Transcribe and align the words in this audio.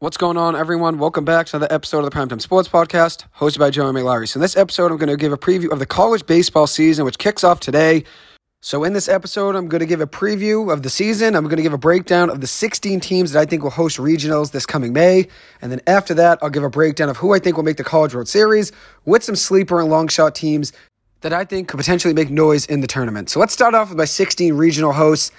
What's 0.00 0.16
going 0.16 0.36
on, 0.36 0.54
everyone? 0.54 1.00
Welcome 1.00 1.24
back 1.24 1.46
to 1.46 1.56
another 1.56 1.74
episode 1.74 2.04
of 2.04 2.08
the 2.08 2.16
Primetime 2.16 2.40
Sports 2.40 2.68
Podcast, 2.68 3.24
hosted 3.36 3.58
by 3.58 3.70
Joey 3.70 3.92
McLary. 3.92 4.28
So, 4.28 4.38
in 4.38 4.42
this 4.42 4.56
episode, 4.56 4.92
I'm 4.92 4.96
going 4.96 5.08
to 5.08 5.16
give 5.16 5.32
a 5.32 5.36
preview 5.36 5.72
of 5.72 5.80
the 5.80 5.86
college 5.86 6.24
baseball 6.24 6.68
season, 6.68 7.04
which 7.04 7.18
kicks 7.18 7.42
off 7.42 7.58
today. 7.58 8.04
So, 8.62 8.84
in 8.84 8.92
this 8.92 9.08
episode, 9.08 9.56
I'm 9.56 9.66
going 9.66 9.80
to 9.80 9.86
give 9.86 10.00
a 10.00 10.06
preview 10.06 10.72
of 10.72 10.84
the 10.84 10.88
season. 10.88 11.34
I'm 11.34 11.46
going 11.46 11.56
to 11.56 11.64
give 11.64 11.72
a 11.72 11.78
breakdown 11.78 12.30
of 12.30 12.40
the 12.40 12.46
16 12.46 13.00
teams 13.00 13.32
that 13.32 13.40
I 13.40 13.44
think 13.44 13.64
will 13.64 13.70
host 13.70 13.96
regionals 13.96 14.52
this 14.52 14.66
coming 14.66 14.92
May. 14.92 15.26
And 15.62 15.72
then 15.72 15.80
after 15.88 16.14
that, 16.14 16.38
I'll 16.42 16.50
give 16.50 16.62
a 16.62 16.70
breakdown 16.70 17.08
of 17.08 17.16
who 17.16 17.34
I 17.34 17.40
think 17.40 17.56
will 17.56 17.64
make 17.64 17.76
the 17.76 17.82
College 17.82 18.14
World 18.14 18.28
Series 18.28 18.70
with 19.04 19.24
some 19.24 19.34
sleeper 19.34 19.80
and 19.80 19.90
long 19.90 20.06
shot 20.06 20.32
teams 20.32 20.72
that 21.22 21.32
I 21.32 21.44
think 21.44 21.66
could 21.66 21.78
potentially 21.78 22.14
make 22.14 22.30
noise 22.30 22.66
in 22.66 22.82
the 22.82 22.86
tournament. 22.86 23.30
So, 23.30 23.40
let's 23.40 23.52
start 23.52 23.74
off 23.74 23.88
with 23.88 23.98
my 23.98 24.04
16 24.04 24.54
regional 24.54 24.92
hosts. 24.92 25.32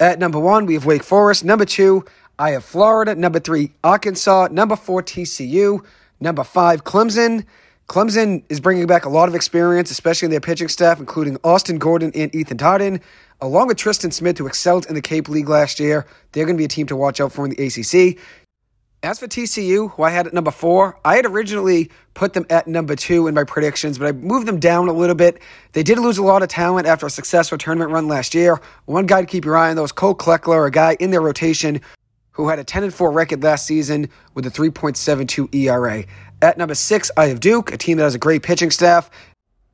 At 0.00 0.18
number 0.18 0.38
one, 0.38 0.66
we 0.66 0.74
have 0.74 0.84
Wake 0.84 1.04
Forest. 1.04 1.44
Number 1.44 1.64
two, 1.64 2.04
I 2.38 2.50
have 2.50 2.64
Florida. 2.64 3.14
Number 3.14 3.40
three, 3.40 3.72
Arkansas. 3.84 4.48
Number 4.50 4.76
four, 4.76 5.02
TCU. 5.02 5.84
Number 6.20 6.44
five, 6.44 6.84
Clemson. 6.84 7.44
Clemson 7.88 8.42
is 8.48 8.60
bringing 8.60 8.86
back 8.86 9.04
a 9.04 9.08
lot 9.08 9.28
of 9.28 9.34
experience, 9.34 9.90
especially 9.90 10.26
in 10.26 10.30
their 10.30 10.40
pitching 10.40 10.68
staff, 10.68 10.98
including 10.98 11.36
Austin 11.44 11.78
Gordon 11.78 12.10
and 12.14 12.34
Ethan 12.34 12.56
Darden, 12.56 13.02
along 13.40 13.66
with 13.68 13.76
Tristan 13.76 14.10
Smith, 14.10 14.38
who 14.38 14.46
excelled 14.46 14.86
in 14.86 14.94
the 14.94 15.02
Cape 15.02 15.28
League 15.28 15.48
last 15.48 15.78
year. 15.78 16.06
They're 16.30 16.46
going 16.46 16.56
to 16.56 16.60
be 16.60 16.64
a 16.64 16.68
team 16.68 16.86
to 16.86 16.96
watch 16.96 17.20
out 17.20 17.32
for 17.32 17.44
in 17.44 17.50
the 17.50 17.66
ACC. 17.66 18.18
As 19.02 19.18
for 19.18 19.26
TCU, 19.26 19.90
who 19.90 20.04
I 20.04 20.10
had 20.10 20.28
at 20.28 20.32
number 20.32 20.52
four, 20.52 20.96
I 21.04 21.16
had 21.16 21.26
originally 21.26 21.90
put 22.14 22.34
them 22.34 22.46
at 22.50 22.68
number 22.68 22.94
two 22.94 23.26
in 23.26 23.34
my 23.34 23.42
predictions, 23.42 23.98
but 23.98 24.06
I 24.06 24.12
moved 24.12 24.46
them 24.46 24.60
down 24.60 24.88
a 24.88 24.92
little 24.92 25.16
bit. 25.16 25.42
They 25.72 25.82
did 25.82 25.98
lose 25.98 26.18
a 26.18 26.22
lot 26.22 26.44
of 26.44 26.48
talent 26.48 26.86
after 26.86 27.06
a 27.06 27.10
successful 27.10 27.58
tournament 27.58 27.90
run 27.90 28.06
last 28.06 28.32
year. 28.32 28.60
One 28.84 29.06
guy 29.06 29.20
to 29.20 29.26
keep 29.26 29.44
your 29.44 29.56
eye 29.56 29.70
on, 29.70 29.76
though, 29.76 29.84
is 29.84 29.90
Cole 29.90 30.14
Kleckler, 30.14 30.68
a 30.68 30.70
guy 30.70 30.96
in 31.00 31.10
their 31.10 31.20
rotation 31.20 31.80
who 32.32 32.48
had 32.48 32.58
a 32.58 32.64
10 32.64 32.90
4 32.90 33.10
record 33.10 33.42
last 33.42 33.66
season 33.66 34.08
with 34.34 34.46
a 34.46 34.50
3.72 34.50 35.54
ERA. 35.54 36.04
At 36.40 36.58
number 36.58 36.74
six, 36.74 37.10
I 37.16 37.26
have 37.26 37.40
Duke, 37.40 37.72
a 37.72 37.76
team 37.76 37.98
that 37.98 38.04
has 38.04 38.14
a 38.14 38.18
great 38.18 38.42
pitching 38.42 38.70
staff, 38.70 39.10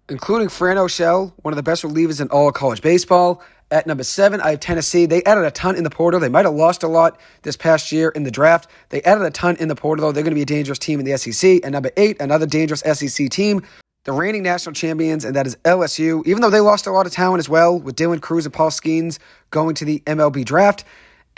including 0.09 0.49
Fran 0.49 0.77
Oschell, 0.77 1.33
one 1.43 1.53
of 1.53 1.57
the 1.57 1.63
best 1.63 1.83
relievers 1.83 2.21
in 2.21 2.29
all 2.29 2.49
of 2.49 2.55
college 2.55 2.83
baseball. 2.83 3.43
At 3.71 3.87
number 3.87 4.03
seven, 4.03 4.41
I 4.41 4.51
have 4.51 4.61
Tennessee. 4.61 5.05
They 5.05 5.23
added 5.25 5.45
a 5.45 5.51
ton 5.51 5.77
in 5.77 5.85
the 5.85 5.91
portal. 5.91 6.21
They 6.21 6.31
might 6.31 6.47
have 6.47 6.55
lost 6.55 6.83
a 6.83 6.89
lot 6.89 7.21
this 7.43 7.57
past 7.57 7.93
year 7.93 8.09
in 8.09 8.23
the 8.23 8.31
draft. 8.31 8.71
They 8.89 9.03
added 9.03 9.25
a 9.25 9.31
ton 9.31 9.57
in 9.57 9.69
the 9.69 9.75
portal, 9.75 10.07
though. 10.07 10.13
They're 10.13 10.23
going 10.23 10.31
to 10.31 10.37
be 10.37 10.43
a 10.43 10.47
dangerous 10.47 10.79
team 10.79 11.01
in 11.01 11.05
the 11.05 11.17
SEC. 11.19 11.61
And 11.63 11.73
number 11.73 11.91
eight, 11.99 12.17
another 12.21 12.47
dangerous 12.47 12.81
SEC 12.81 13.29
team, 13.29 13.63
the 14.05 14.13
reigning 14.13 14.43
national 14.43 14.73
champions, 14.73 15.27
and 15.27 15.37
that 15.37 15.47
is 15.47 15.55
LSU. 15.67 16.27
Even 16.27 16.41
though 16.41 16.49
they 16.49 16.61
lost 16.61 16.87
a 16.87 16.91
lot 16.91 17.05
of 17.05 17.13
talent 17.13 17.41
as 17.41 17.49
well, 17.49 17.79
with 17.79 17.95
Dylan 17.95 18.23
Crews 18.23 18.47
and 18.47 18.55
Paul 18.55 18.71
Skenes 18.71 19.19
going 19.51 19.75
to 19.75 19.85
the 19.85 20.01
MLB 20.07 20.47
draft, 20.47 20.85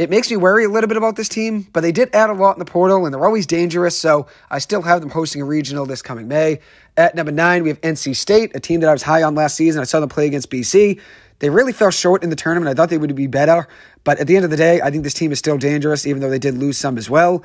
it 0.00 0.08
makes 0.08 0.30
me 0.30 0.36
worry 0.38 0.64
a 0.64 0.68
little 0.70 0.88
bit 0.88 0.96
about 0.96 1.16
this 1.16 1.28
team, 1.28 1.68
but 1.74 1.82
they 1.82 1.92
did 1.92 2.08
add 2.14 2.30
a 2.30 2.32
lot 2.32 2.52
in 2.52 2.58
the 2.58 2.64
portal 2.64 3.04
and 3.04 3.12
they're 3.12 3.22
always 3.22 3.46
dangerous, 3.46 3.98
so 3.98 4.26
I 4.48 4.58
still 4.58 4.80
have 4.80 5.02
them 5.02 5.10
hosting 5.10 5.42
a 5.42 5.44
regional 5.44 5.84
this 5.84 6.00
coming 6.00 6.26
May. 6.26 6.60
At 6.96 7.14
number 7.14 7.30
nine, 7.30 7.62
we 7.64 7.68
have 7.68 7.78
NC 7.82 8.16
State, 8.16 8.56
a 8.56 8.60
team 8.60 8.80
that 8.80 8.88
I 8.88 8.92
was 8.92 9.02
high 9.02 9.22
on 9.22 9.34
last 9.34 9.56
season. 9.56 9.82
I 9.82 9.84
saw 9.84 10.00
them 10.00 10.08
play 10.08 10.26
against 10.26 10.50
BC. 10.50 10.98
They 11.40 11.50
really 11.50 11.74
fell 11.74 11.90
short 11.90 12.24
in 12.24 12.30
the 12.30 12.36
tournament. 12.36 12.70
I 12.70 12.74
thought 12.80 12.88
they 12.88 12.96
would 12.96 13.14
be 13.14 13.26
better, 13.26 13.68
but 14.02 14.18
at 14.18 14.26
the 14.26 14.36
end 14.36 14.46
of 14.46 14.50
the 14.50 14.56
day, 14.56 14.80
I 14.80 14.90
think 14.90 15.04
this 15.04 15.12
team 15.12 15.32
is 15.32 15.38
still 15.38 15.58
dangerous, 15.58 16.06
even 16.06 16.22
though 16.22 16.30
they 16.30 16.38
did 16.38 16.56
lose 16.56 16.78
some 16.78 16.96
as 16.96 17.10
well. 17.10 17.44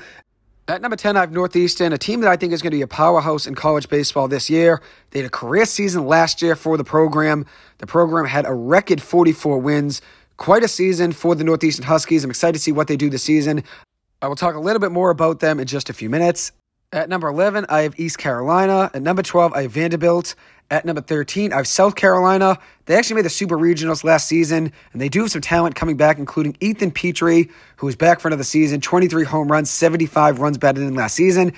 At 0.70 0.81
number 0.81 0.95
10, 0.95 1.17
I 1.17 1.20
have 1.20 1.33
Northeastern, 1.33 1.92
a 1.92 1.98
team 1.98 2.22
that 2.22 2.31
I 2.31 2.38
think 2.38 2.53
is 2.53 2.61
going 2.61 2.72
to 2.72 2.78
be 2.78 2.81
a 2.83 2.88
powerhouse 2.88 3.48
in 3.48 3.53
college 3.53 3.89
baseball 3.89 4.30
this 4.30 4.50
year. 4.50 4.81
They 5.11 5.20
had 5.20 5.26
a 5.28 5.30
career 5.30 5.66
season 5.66 6.08
last 6.08 6.42
year 6.42 6.56
for 6.56 6.78
the 6.78 6.86
program. 6.86 7.45
The 7.80 7.86
program 7.86 8.26
had 8.26 8.48
a 8.48 8.53
record 8.53 9.02
44 9.02 9.59
wins. 9.59 10.02
Quite 10.38 10.64
a 10.64 10.67
season 10.67 11.11
for 11.14 11.33
the 11.36 11.44
Northeastern 11.44 11.86
Huskies. 11.86 12.23
I'm 12.23 12.30
excited 12.30 12.53
to 12.53 12.59
see 12.59 12.72
what 12.72 12.88
they 12.88 12.97
do 12.97 13.09
this 13.09 13.23
season. 13.23 13.64
I 14.22 14.28
will 14.28 14.36
talk 14.36 14.55
a 14.55 14.59
little 14.59 14.80
bit 14.80 14.92
more 14.92 15.09
about 15.09 15.39
them 15.39 15.59
in 15.59 15.67
just 15.67 15.89
a 15.89 15.94
few 15.94 16.09
minutes. 16.09 16.52
At 16.92 17.09
number 17.09 17.27
11, 17.27 17.66
I 17.69 17.81
have 17.81 18.00
East 18.00 18.17
Carolina. 18.17 18.89
At 18.94 19.02
number 19.02 19.22
12, 19.22 19.53
I 19.53 19.64
have 19.64 19.72
Vanderbilt. 19.72 20.36
At 20.72 20.83
number 20.83 21.02
13, 21.02 21.53
I 21.53 21.58
have 21.58 21.67
South 21.67 21.95
Carolina. 21.95 22.58
They 22.86 22.95
actually 22.95 23.17
made 23.17 23.26
the 23.26 23.30
Super 23.30 23.58
Regionals 23.58 24.04
last 24.04 24.27
season, 24.27 24.71
and 24.93 25.02
they 25.02 25.10
do 25.10 25.21
have 25.21 25.32
some 25.32 25.42
talent 25.42 25.76
coming 25.76 25.95
back, 25.95 26.17
including 26.17 26.58
Ethan 26.60 26.92
Petry, 26.92 27.52
who 27.77 27.87
is 27.87 27.95
back 27.95 28.20
for 28.20 28.27
another 28.27 28.43
season 28.43 28.81
23 28.81 29.23
home 29.26 29.52
runs, 29.52 29.70
75 29.70 30.39
runs 30.39 30.58
better 30.58 30.80
than 30.80 30.95
last 30.95 31.15
season. 31.15 31.54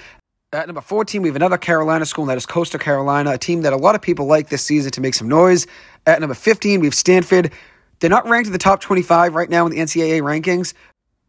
At 0.52 0.68
number 0.68 0.81
14, 0.81 1.22
we 1.22 1.29
have 1.29 1.35
another 1.35 1.57
Carolina 1.57 2.06
school, 2.06 2.23
and 2.23 2.29
that 2.29 2.38
is 2.38 2.46
Coastal 2.46 2.79
Carolina, 2.79 3.31
a 3.31 3.38
team 3.38 3.62
that 3.62 3.73
a 3.73 3.78
lot 3.78 3.96
of 3.96 4.02
people 4.02 4.25
like 4.25 4.50
this 4.50 4.63
season 4.63 4.91
to 4.91 5.02
make 5.02 5.13
some 5.13 5.29
noise. 5.29 5.68
At 6.06 6.19
number 6.19 6.35
15, 6.35 6.79
we 6.79 6.88
have 6.88 6.96
Stanford. 6.96 7.52
They're 8.00 8.09
not 8.09 8.28
ranked 8.28 8.47
in 8.47 8.53
the 8.53 8.59
top 8.59 8.81
25 8.81 9.35
right 9.35 9.50
now 9.50 9.66
in 9.66 9.72
the 9.72 9.80
NCAA 9.80 10.22
rankings, 10.22 10.74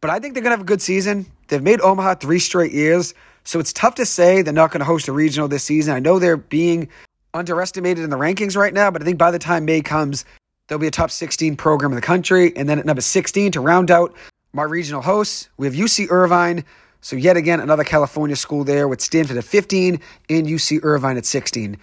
but 0.01 0.11
I 0.11 0.19
think 0.19 0.35
they're 0.35 0.43
going 0.43 0.51
to 0.51 0.59
have 0.59 0.61
a 0.61 0.65
good 0.65 0.83
season. 0.83 1.27
They've 1.49 1.63
made 1.63 1.81
Omaha 1.81 2.17
three 2.17 2.39
straight 2.39 2.73
years, 2.73 3.15
so 3.45 3.59
it's 3.59 3.73
tough 3.73 3.95
to 3.97 4.07
say 4.07 4.43
they're 4.43 4.53
not 4.53 4.71
going 4.71 4.81
to 4.81 4.85
host 4.85 5.09
a 5.09 5.13
regional 5.13 5.49
this 5.49 5.65
season. 5.65 5.95
I 5.95 6.01
know 6.01 6.19
they're 6.19 6.37
being 6.37 6.89
underestimated 7.35 8.05
in 8.05 8.11
the 8.11 8.17
rankings 8.17 8.57
right 8.57 8.75
now, 8.75 8.91
but 8.91 9.03
I 9.03 9.05
think 9.05 9.19
by 9.19 9.31
the 9.31 9.39
time 9.39 9.65
May 9.65 9.81
comes, 9.81 10.25
they'll 10.67 10.79
be 10.79 10.87
a 10.87 10.91
top 10.91 11.11
16 11.11 11.57
program 11.57 11.93
in 11.93 11.97
the 11.97 12.03
country. 12.03 12.55
And 12.57 12.69
then 12.69 12.79
at 12.79 12.87
number 12.87 13.01
16, 13.01 13.53
to 13.53 13.61
round 13.61 13.91
out 13.91 14.15
my 14.53 14.65
regional 14.65 15.03
hosts, 15.03 15.49
we 15.57 15.67
have 15.67 15.75
UC 15.75 16.11
Irvine. 16.11 16.65
So, 17.01 17.17
yet 17.17 17.37
again, 17.37 17.61
another 17.61 17.85
California 17.85 18.37
school 18.37 18.65
there 18.65 18.89
with 18.89 19.01
Stanford 19.01 19.37
at 19.37 19.45
15 19.45 20.01
and 20.31 20.47
UC 20.47 20.81
Irvine 20.83 21.17
at 21.17 21.25
16. 21.25 21.77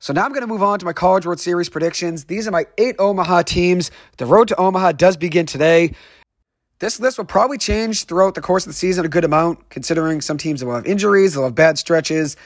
So 0.00 0.12
now 0.12 0.24
I'm 0.24 0.30
going 0.30 0.42
to 0.42 0.46
move 0.46 0.62
on 0.62 0.78
to 0.78 0.84
my 0.84 0.92
College 0.92 1.26
World 1.26 1.40
Series 1.40 1.68
predictions. 1.68 2.26
These 2.26 2.46
are 2.46 2.52
my 2.52 2.66
eight 2.78 2.94
Omaha 3.00 3.42
teams. 3.42 3.90
The 4.18 4.26
road 4.26 4.46
to 4.48 4.56
Omaha 4.56 4.92
does 4.92 5.16
begin 5.16 5.44
today. 5.44 5.92
This 6.78 7.00
list 7.00 7.18
will 7.18 7.24
probably 7.24 7.58
change 7.58 8.04
throughout 8.04 8.36
the 8.36 8.40
course 8.40 8.64
of 8.64 8.70
the 8.70 8.74
season 8.74 9.04
a 9.04 9.08
good 9.08 9.24
amount, 9.24 9.70
considering 9.70 10.20
some 10.20 10.38
teams 10.38 10.64
will 10.64 10.76
have 10.76 10.86
injuries, 10.86 11.34
they'll 11.34 11.42
have 11.42 11.56
bad 11.56 11.78
stretches, 11.78 12.36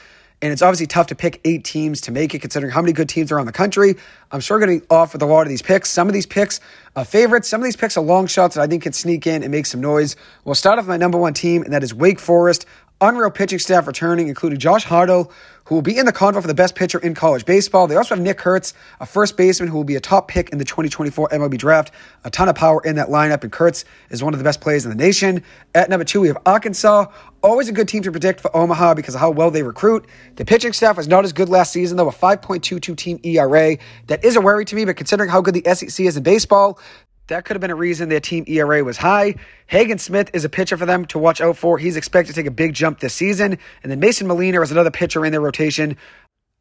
and 0.41 0.51
it's 0.51 0.63
obviously 0.63 0.87
tough 0.87 1.05
to 1.07 1.15
pick 1.15 1.39
eight 1.45 1.63
teams 1.63 2.01
to 2.01 2.11
make 2.11 2.33
it, 2.33 2.39
considering 2.39 2.71
how 2.71 2.81
many 2.81 2.91
good 2.91 3.07
teams 3.07 3.31
are 3.31 3.39
on 3.39 3.45
the 3.45 3.51
country. 3.51 3.93
I'm 4.31 4.39
sure 4.39 4.57
going 4.57 4.81
to 4.81 4.87
offer 4.89 5.19
a 5.19 5.25
lot 5.27 5.43
of 5.43 5.49
these 5.49 5.61
picks. 5.61 5.91
Some 5.91 6.07
of 6.07 6.15
these 6.15 6.25
picks 6.25 6.59
are 6.95 7.05
favorites, 7.05 7.47
some 7.47 7.61
of 7.61 7.65
these 7.65 7.75
picks 7.75 7.95
are 7.95 8.03
long 8.03 8.25
shots 8.25 8.55
that 8.55 8.61
I 8.61 8.67
think 8.67 8.81
can 8.81 8.93
sneak 8.93 9.27
in 9.27 9.43
and 9.43 9.51
make 9.51 9.67
some 9.67 9.79
noise. 9.79 10.15
We'll 10.43 10.55
start 10.55 10.79
off 10.79 10.85
with 10.85 10.89
my 10.89 10.97
number 10.97 11.19
one 11.19 11.35
team, 11.35 11.61
and 11.61 11.71
that 11.71 11.83
is 11.83 11.93
Wake 11.93 12.19
Forest. 12.19 12.65
Unreal 13.03 13.31
pitching 13.31 13.59
staff 13.59 13.85
returning, 13.85 14.29
including 14.29 14.59
Josh 14.59 14.85
Hartle, 14.85 15.29
who 15.65 15.75
will 15.75 15.81
be 15.81 15.97
in 15.97 16.05
the 16.05 16.13
convo 16.13 16.41
for 16.41 16.47
the 16.47 16.53
best 16.53 16.73
pitcher 16.73 16.99
in 16.99 17.13
college 17.13 17.43
baseball. 17.43 17.85
They 17.85 17.97
also 17.97 18.15
have 18.15 18.23
Nick 18.23 18.37
Kurtz, 18.37 18.73
a 19.01 19.05
first 19.05 19.35
baseman 19.35 19.67
who 19.67 19.75
will 19.75 19.83
be 19.83 19.97
a 19.97 19.99
top 19.99 20.29
pick 20.29 20.51
in 20.51 20.57
the 20.57 20.63
2024 20.63 21.27
MLB 21.27 21.57
draft. 21.57 21.91
A 22.23 22.29
ton 22.29 22.47
of 22.47 22.55
power 22.55 22.81
in 22.85 22.95
that 22.95 23.09
lineup, 23.09 23.43
and 23.43 23.51
Kurtz 23.51 23.83
is 24.09 24.23
one 24.23 24.33
of 24.33 24.39
the 24.39 24.43
best 24.45 24.61
players 24.61 24.85
in 24.85 24.89
the 24.89 24.95
nation. 24.95 25.43
At 25.75 25.89
number 25.89 26.05
two, 26.05 26.21
we 26.21 26.29
have 26.29 26.37
Arkansas. 26.45 27.07
Always 27.41 27.67
a 27.67 27.73
good 27.73 27.89
team 27.89 28.03
to 28.03 28.11
predict 28.11 28.39
for 28.39 28.55
Omaha 28.55 28.93
because 28.93 29.15
of 29.15 29.19
how 29.19 29.31
well 29.31 29.51
they 29.51 29.63
recruit. 29.63 30.05
The 30.37 30.45
pitching 30.45 30.71
staff 30.71 30.95
was 30.95 31.09
not 31.09 31.25
as 31.25 31.33
good 31.33 31.49
last 31.49 31.73
season, 31.73 31.97
though, 31.97 32.07
a 32.07 32.13
5.22 32.13 32.95
team 32.95 33.19
ERA. 33.23 33.77
That 34.07 34.23
is 34.23 34.37
a 34.37 34.41
worry 34.41 34.63
to 34.63 34.75
me, 34.77 34.85
but 34.85 34.95
considering 34.95 35.29
how 35.29 35.41
good 35.41 35.55
the 35.55 35.75
SEC 35.75 36.05
is 36.05 36.15
in 36.15 36.23
baseball, 36.23 36.79
that 37.27 37.45
could 37.45 37.55
have 37.55 37.61
been 37.61 37.71
a 37.71 37.75
reason 37.75 38.09
their 38.09 38.19
team 38.19 38.43
ERA 38.47 38.83
was 38.83 38.97
high. 38.97 39.35
Hagen 39.67 39.97
Smith 39.97 40.29
is 40.33 40.43
a 40.43 40.49
pitcher 40.49 40.77
for 40.77 40.85
them 40.85 41.05
to 41.05 41.19
watch 41.19 41.39
out 41.41 41.57
for. 41.57 41.77
He's 41.77 41.95
expected 41.95 42.33
to 42.33 42.41
take 42.41 42.47
a 42.47 42.51
big 42.51 42.73
jump 42.73 42.99
this 42.99 43.13
season. 43.13 43.57
And 43.81 43.91
then 43.91 43.99
Mason 43.99 44.27
Molina 44.27 44.61
is 44.61 44.71
another 44.71 44.91
pitcher 44.91 45.25
in 45.25 45.31
their 45.31 45.41
rotation. 45.41 45.97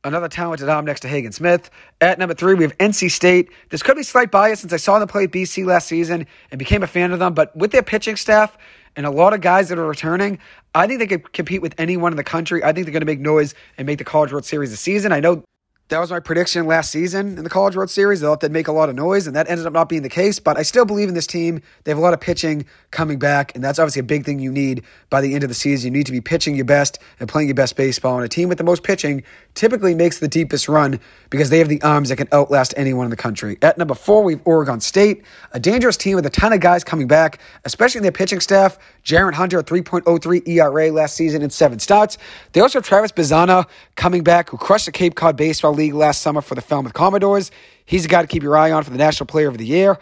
Another 0.05 0.29
talented 0.29 0.69
arm 0.69 0.85
next 0.85 1.01
to 1.01 1.09
Hagen 1.09 1.33
Smith. 1.33 1.71
At 2.01 2.19
number 2.19 2.35
three, 2.35 2.55
we 2.55 2.65
have 2.65 2.77
NC 2.79 3.11
State. 3.11 3.51
This 3.71 3.83
could 3.83 3.97
be 3.97 4.03
slight 4.03 4.31
bias 4.31 4.61
since 4.61 4.73
I 4.73 4.77
saw 4.77 4.99
them 4.99 5.09
play 5.09 5.29
BC 5.29 5.65
last 5.65 5.87
season 5.87 6.27
and 6.51 6.59
became 6.59 6.83
a 6.83 6.89
fan 6.89 7.13
of 7.13 7.19
them. 7.19 7.35
But 7.35 7.57
with 7.57 7.71
their 7.71 7.85
pitching 7.85 8.17
staff 8.17 8.57
and 8.97 9.07
a 9.07 9.11
lot 9.11 9.33
of 9.33 9.41
guys 9.41 9.69
that 9.69 9.79
are 9.79 9.87
returning, 9.87 10.39
I 10.75 10.87
think 10.87 10.99
they 10.99 11.07
could 11.07 11.33
compete 11.33 11.63
with 11.63 11.75
anyone 11.79 12.13
in 12.13 12.17
the 12.17 12.25
country. 12.25 12.65
I 12.65 12.73
think 12.73 12.87
they're 12.87 12.93
going 12.93 13.03
to 13.03 13.07
make 13.07 13.21
noise 13.21 13.55
and 13.79 13.87
make 13.87 13.99
the 13.99 14.05
College 14.05 14.33
World 14.33 14.45
Series 14.45 14.71
this 14.71 14.81
season. 14.81 15.13
I 15.13 15.21
know 15.21 15.45
that 15.93 16.01
was 16.01 16.11
my 16.11 16.21
prediction 16.21 16.67
last 16.67 16.91
season 16.91 17.37
in 17.37 17.45
the 17.45 17.51
College 17.51 17.77
World 17.77 17.91
Series. 17.91 18.23
I 18.23 18.27
thought 18.27 18.41
they'd 18.41 18.51
make 18.51 18.67
a 18.67 18.73
lot 18.73 18.89
of 18.89 18.95
noise, 18.95 19.27
and 19.27 19.37
that 19.37 19.51
ended 19.51 19.67
up 19.67 19.75
not 19.75 19.91
being 19.91 20.01
the 20.01 20.09
case. 20.09 20.39
But 20.39 20.57
I 20.57 20.63
still 20.63 20.87
believe 20.87 21.07
in 21.07 21.15
this 21.15 21.27
team. 21.27 21.61
They 21.85 21.91
have 21.91 21.99
a 21.99 22.01
lot 22.01 22.15
of 22.15 22.21
pitching 22.21 22.65
coming 22.91 23.19
back, 23.19 23.55
and 23.55 23.63
that's 23.63 23.79
obviously 23.79 24.01
a 24.01 24.05
big 24.05 24.25
thing 24.25 24.39
you 24.39 24.51
need 24.51 24.85
by 25.11 25.21
the 25.21 25.35
end 25.35 25.45
of 25.45 25.51
the 25.51 25.55
season. 25.55 25.93
You 25.93 25.99
need 25.99 26.07
to 26.07 26.13
be 26.13 26.23
pitching 26.23 26.57
your 26.57 26.65
best 26.65 26.99
and 27.21 27.29
playing 27.29 27.49
your 27.49 27.55
best 27.55 27.77
baseball. 27.77 28.17
And 28.17 28.25
a 28.25 28.29
team 28.29 28.49
with 28.49 28.57
the 28.57 28.65
most 28.65 28.85
pitching 28.85 29.23
typically 29.55 29.95
makes 29.95 30.19
the 30.19 30.29
deepest 30.29 30.67
run 30.67 30.99
because 31.29 31.51
they 31.51 31.59
have 31.59 31.69
the 31.69 31.83
arms 31.83 32.09
that 32.09 32.17
can 32.17 32.29
outlast 32.33 32.73
anyone 32.79 33.05
in 33.05 33.11
the 33.11 33.17
country. 33.17 33.59
At 33.61 33.77
number 33.77 33.95
four, 33.95 34.23
we 34.25 34.33
have 34.33 34.43
Oregon 34.47 34.81
State, 34.81 35.25
a 35.53 35.61
dangerous 35.61 35.99
team 35.99 36.17
with 36.17 36.25
a 36.25 36.31
ton 36.31 36.55
of 36.55 36.61
guys 36.61 36.85
coming 36.85 37.07
back, 37.07 37.39
especially 37.67 37.99
in 37.99 38.03
their 38.03 38.13
pitching 38.13 38.41
staff. 38.41 38.79
Jaron 39.05 39.35
Hunter, 39.35 39.59
a 39.59 39.65
3.03 39.65 40.49
ERA 40.49 40.91
last 40.91 41.17
season 41.17 41.43
in 41.43 41.51
seven 41.51 41.79
starts. 41.79 42.17
They 42.53 42.61
also 42.61 42.79
have 42.79 42.87
Travis 42.87 43.13
Bazzana 43.13 43.67
coming 43.97 44.23
back, 44.23 44.49
who 44.49 44.57
crushed 44.57 44.87
the 44.87 44.93
Cape 44.93 45.17
Cod 45.17 45.37
Baseball 45.37 45.75
League 45.75 45.82
last 45.91 46.23
summer 46.23 46.41
for 46.41 46.55
the 46.55 46.61
Falmouth 46.61 46.93
Commodores. 46.93 47.51
He's 47.85 48.05
a 48.05 48.09
guy 48.09 48.23
to 48.23 48.29
keep 48.29 48.45
your 48.45 48.57
eye 48.57 48.71
on 48.71 48.85
for 48.85 48.91
the 48.91 48.99
National 48.99 49.27
Player 49.27 49.49
of 49.49 49.59
the 49.59 49.67
Year. 49.67 49.99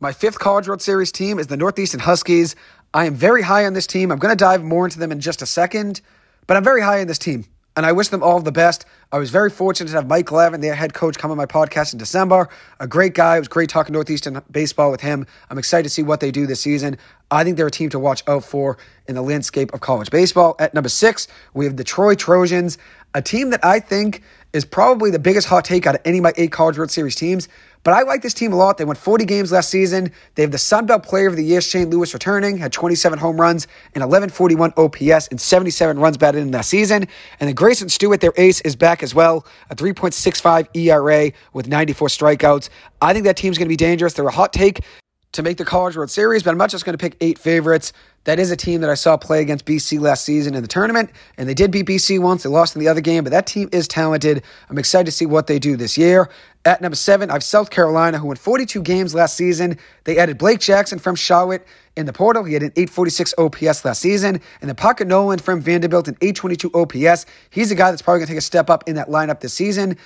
My 0.00 0.12
fifth 0.12 0.38
College 0.38 0.66
World 0.66 0.80
Series 0.80 1.12
team 1.12 1.38
is 1.38 1.48
the 1.48 1.58
Northeastern 1.58 2.00
Huskies. 2.00 2.56
I 2.94 3.04
am 3.04 3.14
very 3.14 3.42
high 3.42 3.66
on 3.66 3.74
this 3.74 3.86
team. 3.86 4.10
I'm 4.10 4.18
going 4.18 4.34
to 4.34 4.42
dive 4.42 4.64
more 4.64 4.86
into 4.86 4.98
them 4.98 5.12
in 5.12 5.20
just 5.20 5.42
a 5.42 5.46
second, 5.46 6.00
but 6.46 6.56
I'm 6.56 6.64
very 6.64 6.80
high 6.80 7.02
on 7.02 7.06
this 7.06 7.18
team, 7.18 7.44
and 7.76 7.84
I 7.84 7.92
wish 7.92 8.08
them 8.08 8.22
all 8.22 8.40
the 8.40 8.50
best. 8.50 8.86
I 9.12 9.18
was 9.18 9.30
very 9.30 9.50
fortunate 9.50 9.90
to 9.90 9.96
have 9.96 10.06
Mike 10.06 10.26
Glavine, 10.26 10.60
their 10.60 10.74
head 10.74 10.94
coach, 10.94 11.18
come 11.18 11.30
on 11.30 11.36
my 11.36 11.46
podcast 11.46 11.92
in 11.92 11.98
December. 11.98 12.48
A 12.78 12.86
great 12.86 13.14
guy. 13.14 13.36
It 13.36 13.40
was 13.40 13.48
great 13.48 13.68
talking 13.68 13.92
Northeastern 13.92 14.40
baseball 14.50 14.90
with 14.90 15.00
him. 15.00 15.26
I'm 15.50 15.58
excited 15.58 15.82
to 15.82 15.90
see 15.90 16.02
what 16.02 16.20
they 16.20 16.30
do 16.30 16.46
this 16.46 16.60
season. 16.60 16.96
I 17.30 17.44
think 17.44 17.56
they're 17.56 17.66
a 17.66 17.70
team 17.70 17.90
to 17.90 17.98
watch 17.98 18.22
out 18.26 18.44
for 18.44 18.78
in 19.06 19.14
the 19.14 19.22
landscape 19.22 19.72
of 19.74 19.80
college 19.80 20.10
baseball. 20.10 20.56
At 20.58 20.74
number 20.74 20.88
six, 20.88 21.28
we 21.54 21.64
have 21.66 21.76
the 21.76 21.84
Troy 21.84 22.14
Trojans, 22.14 22.78
a 23.14 23.22
team 23.22 23.50
that 23.50 23.64
I 23.64 23.80
think 23.80 24.22
is 24.52 24.64
probably 24.64 25.10
the 25.10 25.18
biggest 25.18 25.46
hot 25.46 25.64
take 25.64 25.86
out 25.86 25.94
of 25.94 26.00
any 26.04 26.18
of 26.18 26.24
my 26.24 26.32
eight 26.36 26.50
College 26.52 26.76
World 26.76 26.90
Series 26.90 27.14
teams. 27.14 27.48
But 27.82 27.94
I 27.94 28.02
like 28.02 28.20
this 28.20 28.34
team 28.34 28.52
a 28.52 28.56
lot. 28.56 28.76
They 28.76 28.84
won 28.84 28.96
40 28.96 29.24
games 29.24 29.52
last 29.52 29.70
season. 29.70 30.12
They 30.34 30.42
have 30.42 30.50
the 30.50 30.58
Sun 30.58 30.86
Belt 30.86 31.02
Player 31.02 31.28
of 31.28 31.36
the 31.36 31.44
Year, 31.44 31.62
Shane 31.62 31.88
Lewis, 31.88 32.12
returning, 32.12 32.58
had 32.58 32.72
27 32.72 33.18
home 33.18 33.40
runs 33.40 33.66
and 33.94 34.02
1141 34.02 34.74
OPS 34.76 35.28
and 35.28 35.40
77 35.40 35.98
runs 35.98 36.18
batted 36.18 36.42
in 36.42 36.50
that 36.50 36.66
season. 36.66 37.06
And 37.38 37.48
then 37.48 37.54
Grayson 37.54 37.88
Stewart, 37.88 38.20
their 38.20 38.34
ace, 38.36 38.60
is 38.62 38.76
back 38.76 39.02
as 39.02 39.14
well, 39.14 39.46
a 39.70 39.76
3.65 39.76 40.68
ERA 40.76 41.32
with 41.54 41.68
94 41.68 42.08
strikeouts. 42.08 42.68
I 43.00 43.14
think 43.14 43.24
that 43.24 43.36
team's 43.36 43.56
going 43.56 43.66
to 43.66 43.70
be 43.72 43.76
dangerous. 43.76 44.12
They're 44.12 44.26
a 44.26 44.32
hot 44.32 44.52
take 44.52 44.84
to 45.32 45.42
make 45.42 45.56
the 45.56 45.64
College 45.64 45.96
World 45.96 46.10
Series, 46.10 46.42
but 46.42 46.50
I'm 46.50 46.58
not 46.58 46.70
just 46.70 46.84
going 46.84 46.96
to 46.96 47.02
pick 47.02 47.16
eight 47.20 47.38
favorites. 47.38 47.92
That 48.24 48.38
is 48.38 48.50
a 48.50 48.56
team 48.56 48.82
that 48.82 48.90
I 48.90 48.94
saw 48.94 49.16
play 49.16 49.40
against 49.40 49.64
BC 49.64 49.98
last 49.98 50.24
season 50.24 50.54
in 50.54 50.60
the 50.60 50.68
tournament, 50.68 51.10
and 51.38 51.48
they 51.48 51.54
did 51.54 51.70
beat 51.70 51.86
BC 51.86 52.20
once. 52.20 52.42
They 52.42 52.50
lost 52.50 52.76
in 52.76 52.80
the 52.80 52.88
other 52.88 53.00
game, 53.00 53.24
but 53.24 53.30
that 53.30 53.46
team 53.46 53.70
is 53.72 53.88
talented. 53.88 54.42
I'm 54.68 54.76
excited 54.76 55.06
to 55.06 55.12
see 55.12 55.24
what 55.24 55.46
they 55.46 55.58
do 55.58 55.74
this 55.74 55.96
year. 55.96 56.28
At 56.66 56.82
number 56.82 56.96
seven, 56.96 57.30
I 57.30 57.32
have 57.32 57.42
South 57.42 57.70
Carolina, 57.70 58.18
who 58.18 58.26
won 58.26 58.36
42 58.36 58.82
games 58.82 59.14
last 59.14 59.36
season. 59.36 59.78
They 60.04 60.18
added 60.18 60.36
Blake 60.36 60.60
Jackson 60.60 60.98
from 60.98 61.16
Charlotte 61.16 61.66
in 61.96 62.04
the 62.04 62.12
portal. 62.12 62.44
He 62.44 62.52
had 62.52 62.62
an 62.62 62.72
846 62.76 63.34
OPS 63.38 63.84
last 63.86 64.02
season. 64.02 64.38
And 64.60 64.68
then 64.68 64.76
Parker 64.76 65.06
Noland 65.06 65.40
from 65.40 65.62
Vanderbilt, 65.62 66.06
an 66.06 66.18
822 66.20 66.70
OPS. 66.74 67.24
He's 67.48 67.70
a 67.70 67.74
guy 67.74 67.90
that's 67.90 68.02
probably 68.02 68.18
going 68.18 68.26
to 68.26 68.32
take 68.32 68.38
a 68.38 68.42
step 68.42 68.68
up 68.68 68.84
in 68.86 68.96
that 68.96 69.08
lineup 69.08 69.40
this 69.40 69.54
season. 69.54 69.96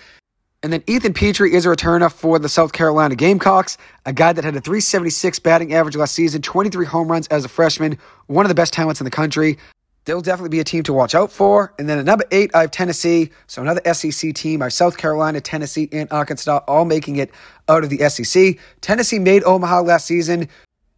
And 0.64 0.72
then 0.72 0.82
Ethan 0.86 1.12
Petry 1.12 1.50
is 1.50 1.66
a 1.66 1.68
returner 1.68 2.10
for 2.10 2.38
the 2.38 2.48
South 2.48 2.72
Carolina 2.72 3.14
Gamecocks, 3.14 3.76
a 4.06 4.14
guy 4.14 4.32
that 4.32 4.44
had 4.44 4.56
a 4.56 4.62
376 4.62 5.38
batting 5.40 5.74
average 5.74 5.94
last 5.94 6.14
season, 6.14 6.40
23 6.40 6.86
home 6.86 7.12
runs 7.12 7.26
as 7.26 7.44
a 7.44 7.50
freshman, 7.50 7.98
one 8.28 8.46
of 8.46 8.48
the 8.48 8.54
best 8.54 8.72
talents 8.72 8.98
in 8.98 9.04
the 9.04 9.10
country. 9.10 9.58
They'll 10.06 10.22
definitely 10.22 10.48
be 10.48 10.60
a 10.60 10.64
team 10.64 10.82
to 10.84 10.94
watch 10.94 11.14
out 11.14 11.30
for. 11.30 11.74
And 11.78 11.86
then 11.86 11.98
at 11.98 12.06
number 12.06 12.24
eight, 12.30 12.50
I 12.54 12.62
have 12.62 12.70
Tennessee. 12.70 13.28
So 13.46 13.60
another 13.60 13.82
SEC 13.92 14.32
team. 14.34 14.62
I 14.62 14.66
have 14.66 14.72
South 14.72 14.96
Carolina, 14.96 15.42
Tennessee, 15.42 15.86
and 15.92 16.10
Arkansas 16.10 16.60
all 16.66 16.86
making 16.86 17.16
it 17.16 17.30
out 17.68 17.84
of 17.84 17.90
the 17.90 18.08
SEC. 18.08 18.58
Tennessee 18.80 19.18
made 19.18 19.44
Omaha 19.44 19.82
last 19.82 20.06
season, 20.06 20.48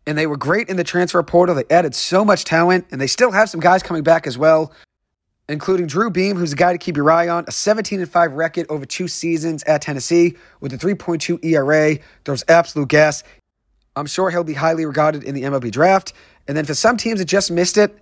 and 0.06 0.16
they 0.16 0.28
were 0.28 0.36
great 0.36 0.68
in 0.68 0.76
the 0.76 0.84
transfer 0.84 1.20
portal. 1.24 1.56
They 1.56 1.64
added 1.70 1.96
so 1.96 2.24
much 2.24 2.44
talent, 2.44 2.86
and 2.92 3.00
they 3.00 3.08
still 3.08 3.32
have 3.32 3.50
some 3.50 3.58
guys 3.58 3.82
coming 3.82 4.04
back 4.04 4.28
as 4.28 4.38
well 4.38 4.72
including 5.48 5.86
Drew 5.86 6.10
Beam, 6.10 6.36
who's 6.36 6.52
a 6.52 6.56
guy 6.56 6.72
to 6.72 6.78
keep 6.78 6.96
your 6.96 7.10
eye 7.10 7.28
on, 7.28 7.44
a 7.46 7.52
17 7.52 8.00
and 8.00 8.10
5 8.10 8.32
record 8.32 8.66
over 8.68 8.84
two 8.84 9.08
seasons 9.08 9.62
at 9.64 9.82
Tennessee 9.82 10.36
with 10.60 10.72
a 10.72 10.78
3.2 10.78 11.44
ERA. 11.44 11.98
Throws 12.24 12.44
absolute 12.48 12.88
gas. 12.88 13.22
I'm 13.94 14.06
sure 14.06 14.30
he'll 14.30 14.44
be 14.44 14.54
highly 14.54 14.84
regarded 14.84 15.24
in 15.24 15.34
the 15.34 15.42
MLB 15.42 15.70
draft. 15.70 16.12
And 16.48 16.56
then 16.56 16.64
for 16.64 16.74
some 16.74 16.96
teams 16.96 17.18
that 17.20 17.26
just 17.26 17.50
missed 17.50 17.78
it, 17.78 17.98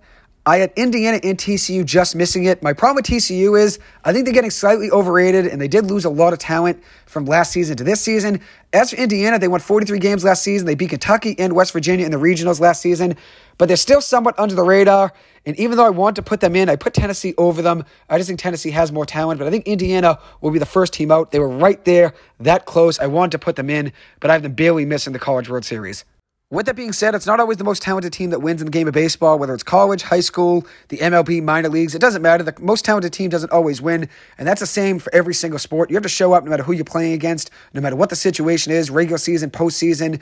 I 0.47 0.57
had 0.57 0.71
Indiana 0.75 1.19
and 1.23 1.39
TCU 1.39 1.83
just 1.83 2.15
missing 2.15 2.45
it. 2.45 2.61
My 2.61 2.71
problem 2.71 2.97
with 2.97 3.05
TCU 3.05 3.59
is 3.59 3.79
I 4.03 4.13
think 4.13 4.25
they're 4.25 4.33
getting 4.33 4.51
slightly 4.51 4.91
overrated, 4.91 5.47
and 5.47 5.59
they 5.59 5.67
did 5.67 5.87
lose 5.87 6.05
a 6.05 6.09
lot 6.11 6.33
of 6.33 6.39
talent 6.39 6.83
from 7.07 7.25
last 7.25 7.51
season 7.51 7.75
to 7.77 7.83
this 7.83 7.99
season. 7.99 8.39
As 8.71 8.91
for 8.91 8.97
Indiana, 8.97 9.39
they 9.39 9.47
won 9.47 9.59
43 9.59 9.97
games 9.97 10.23
last 10.23 10.43
season. 10.43 10.67
They 10.67 10.75
beat 10.75 10.91
Kentucky 10.91 11.35
and 11.39 11.53
West 11.53 11.73
Virginia 11.73 12.05
in 12.05 12.11
the 12.11 12.19
regionals 12.19 12.59
last 12.59 12.83
season, 12.83 13.15
but 13.57 13.67
they're 13.67 13.75
still 13.75 14.01
somewhat 14.01 14.37
under 14.37 14.53
the 14.53 14.61
radar. 14.61 15.13
And 15.47 15.59
even 15.59 15.77
though 15.77 15.85
I 15.85 15.89
want 15.89 16.15
to 16.17 16.21
put 16.21 16.41
them 16.41 16.55
in, 16.55 16.69
I 16.69 16.75
put 16.75 16.93
Tennessee 16.93 17.33
over 17.39 17.63
them. 17.63 17.83
I 18.07 18.17
just 18.19 18.27
think 18.27 18.39
Tennessee 18.39 18.69
has 18.69 18.91
more 18.91 19.05
talent, 19.05 19.39
but 19.39 19.47
I 19.47 19.49
think 19.49 19.65
Indiana 19.65 20.19
will 20.41 20.51
be 20.51 20.59
the 20.59 20.65
first 20.67 20.93
team 20.93 21.09
out. 21.09 21.31
They 21.31 21.39
were 21.39 21.49
right 21.49 21.83
there, 21.85 22.13
that 22.41 22.65
close. 22.65 22.99
I 22.99 23.07
wanted 23.07 23.31
to 23.31 23.39
put 23.39 23.55
them 23.55 23.71
in, 23.71 23.91
but 24.19 24.29
I 24.29 24.33
have 24.33 24.43
them 24.43 24.53
barely 24.53 24.85
missing 24.85 25.11
the 25.11 25.19
College 25.19 25.49
World 25.49 25.65
Series. 25.65 26.05
With 26.51 26.67
that 26.67 26.75
being 26.75 26.93
said, 26.93 27.15
it's 27.15 27.25
not 27.25 27.39
always 27.39 27.57
the 27.57 27.63
most 27.63 27.81
talented 27.81 28.13
team 28.13 28.29
that 28.29 28.39
wins 28.39 28.61
in 28.61 28.65
the 28.65 28.71
game 28.71 28.87
of 28.87 28.93
baseball, 28.93 29.39
whether 29.39 29.55
it's 29.55 29.63
college, 29.63 30.03
high 30.03 30.19
school, 30.19 30.63
the 30.89 30.97
MLB, 30.97 31.41
minor 31.41 31.69
leagues. 31.69 31.95
It 31.95 31.99
doesn't 31.99 32.21
matter. 32.21 32.43
The 32.43 32.53
most 32.59 32.85
talented 32.85 33.13
team 33.13 33.31
doesn't 33.31 33.51
always 33.51 33.81
win, 33.81 34.07
and 34.37 34.47
that's 34.47 34.59
the 34.59 34.67
same 34.67 34.99
for 34.99 35.13
every 35.13 35.33
single 35.33 35.57
sport. 35.57 35.89
You 35.89 35.95
have 35.95 36.03
to 36.03 36.09
show 36.09 36.33
up 36.33 36.43
no 36.43 36.51
matter 36.51 36.61
who 36.61 36.73
you're 36.73 36.85
playing 36.85 37.13
against, 37.13 37.49
no 37.73 37.81
matter 37.81 37.95
what 37.95 38.11
the 38.11 38.15
situation 38.15 38.71
is 38.71 38.91
regular 38.91 39.17
season, 39.17 39.49
postseason, 39.49 40.21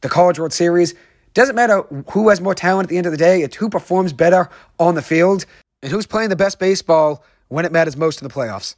the 0.00 0.08
College 0.08 0.38
World 0.38 0.52
Series. 0.52 0.94
Doesn't 1.34 1.56
matter 1.56 1.82
who 2.08 2.28
has 2.28 2.40
more 2.40 2.54
talent 2.54 2.86
at 2.86 2.90
the 2.90 2.96
end 2.96 3.06
of 3.06 3.12
the 3.12 3.18
day, 3.18 3.42
it's 3.42 3.56
who 3.56 3.68
performs 3.68 4.12
better 4.12 4.48
on 4.78 4.94
the 4.94 5.02
field 5.02 5.44
and 5.82 5.90
who's 5.90 6.06
playing 6.06 6.28
the 6.28 6.36
best 6.36 6.60
baseball 6.60 7.24
when 7.48 7.64
it 7.64 7.72
matters 7.72 7.96
most 7.96 8.22
in 8.22 8.28
the 8.28 8.32
playoffs. 8.32 8.76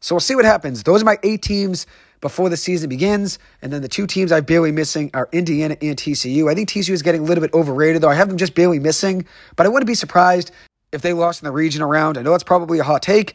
So 0.00 0.14
we'll 0.14 0.20
see 0.20 0.36
what 0.36 0.46
happens. 0.46 0.84
Those 0.84 1.02
are 1.02 1.04
my 1.04 1.18
eight 1.22 1.42
teams 1.42 1.86
before 2.20 2.48
the 2.48 2.56
season 2.56 2.88
begins. 2.88 3.38
And 3.62 3.72
then 3.72 3.82
the 3.82 3.88
two 3.88 4.06
teams 4.06 4.32
I'm 4.32 4.44
barely 4.44 4.72
missing 4.72 5.10
are 5.14 5.28
Indiana 5.32 5.76
and 5.80 5.96
TCU. 5.96 6.50
I 6.50 6.54
think 6.54 6.68
TCU 6.68 6.90
is 6.90 7.02
getting 7.02 7.22
a 7.22 7.24
little 7.24 7.42
bit 7.42 7.52
overrated, 7.54 8.02
though. 8.02 8.08
I 8.08 8.14
have 8.14 8.28
them 8.28 8.38
just 8.38 8.54
barely 8.54 8.78
missing, 8.78 9.26
but 9.56 9.66
I 9.66 9.68
wouldn't 9.68 9.86
be 9.86 9.94
surprised 9.94 10.50
if 10.92 11.02
they 11.02 11.12
lost 11.12 11.42
in 11.42 11.46
the 11.46 11.52
regional 11.52 11.88
round. 11.88 12.18
I 12.18 12.22
know 12.22 12.32
that's 12.32 12.44
probably 12.44 12.78
a 12.78 12.84
hot 12.84 13.02
take, 13.02 13.34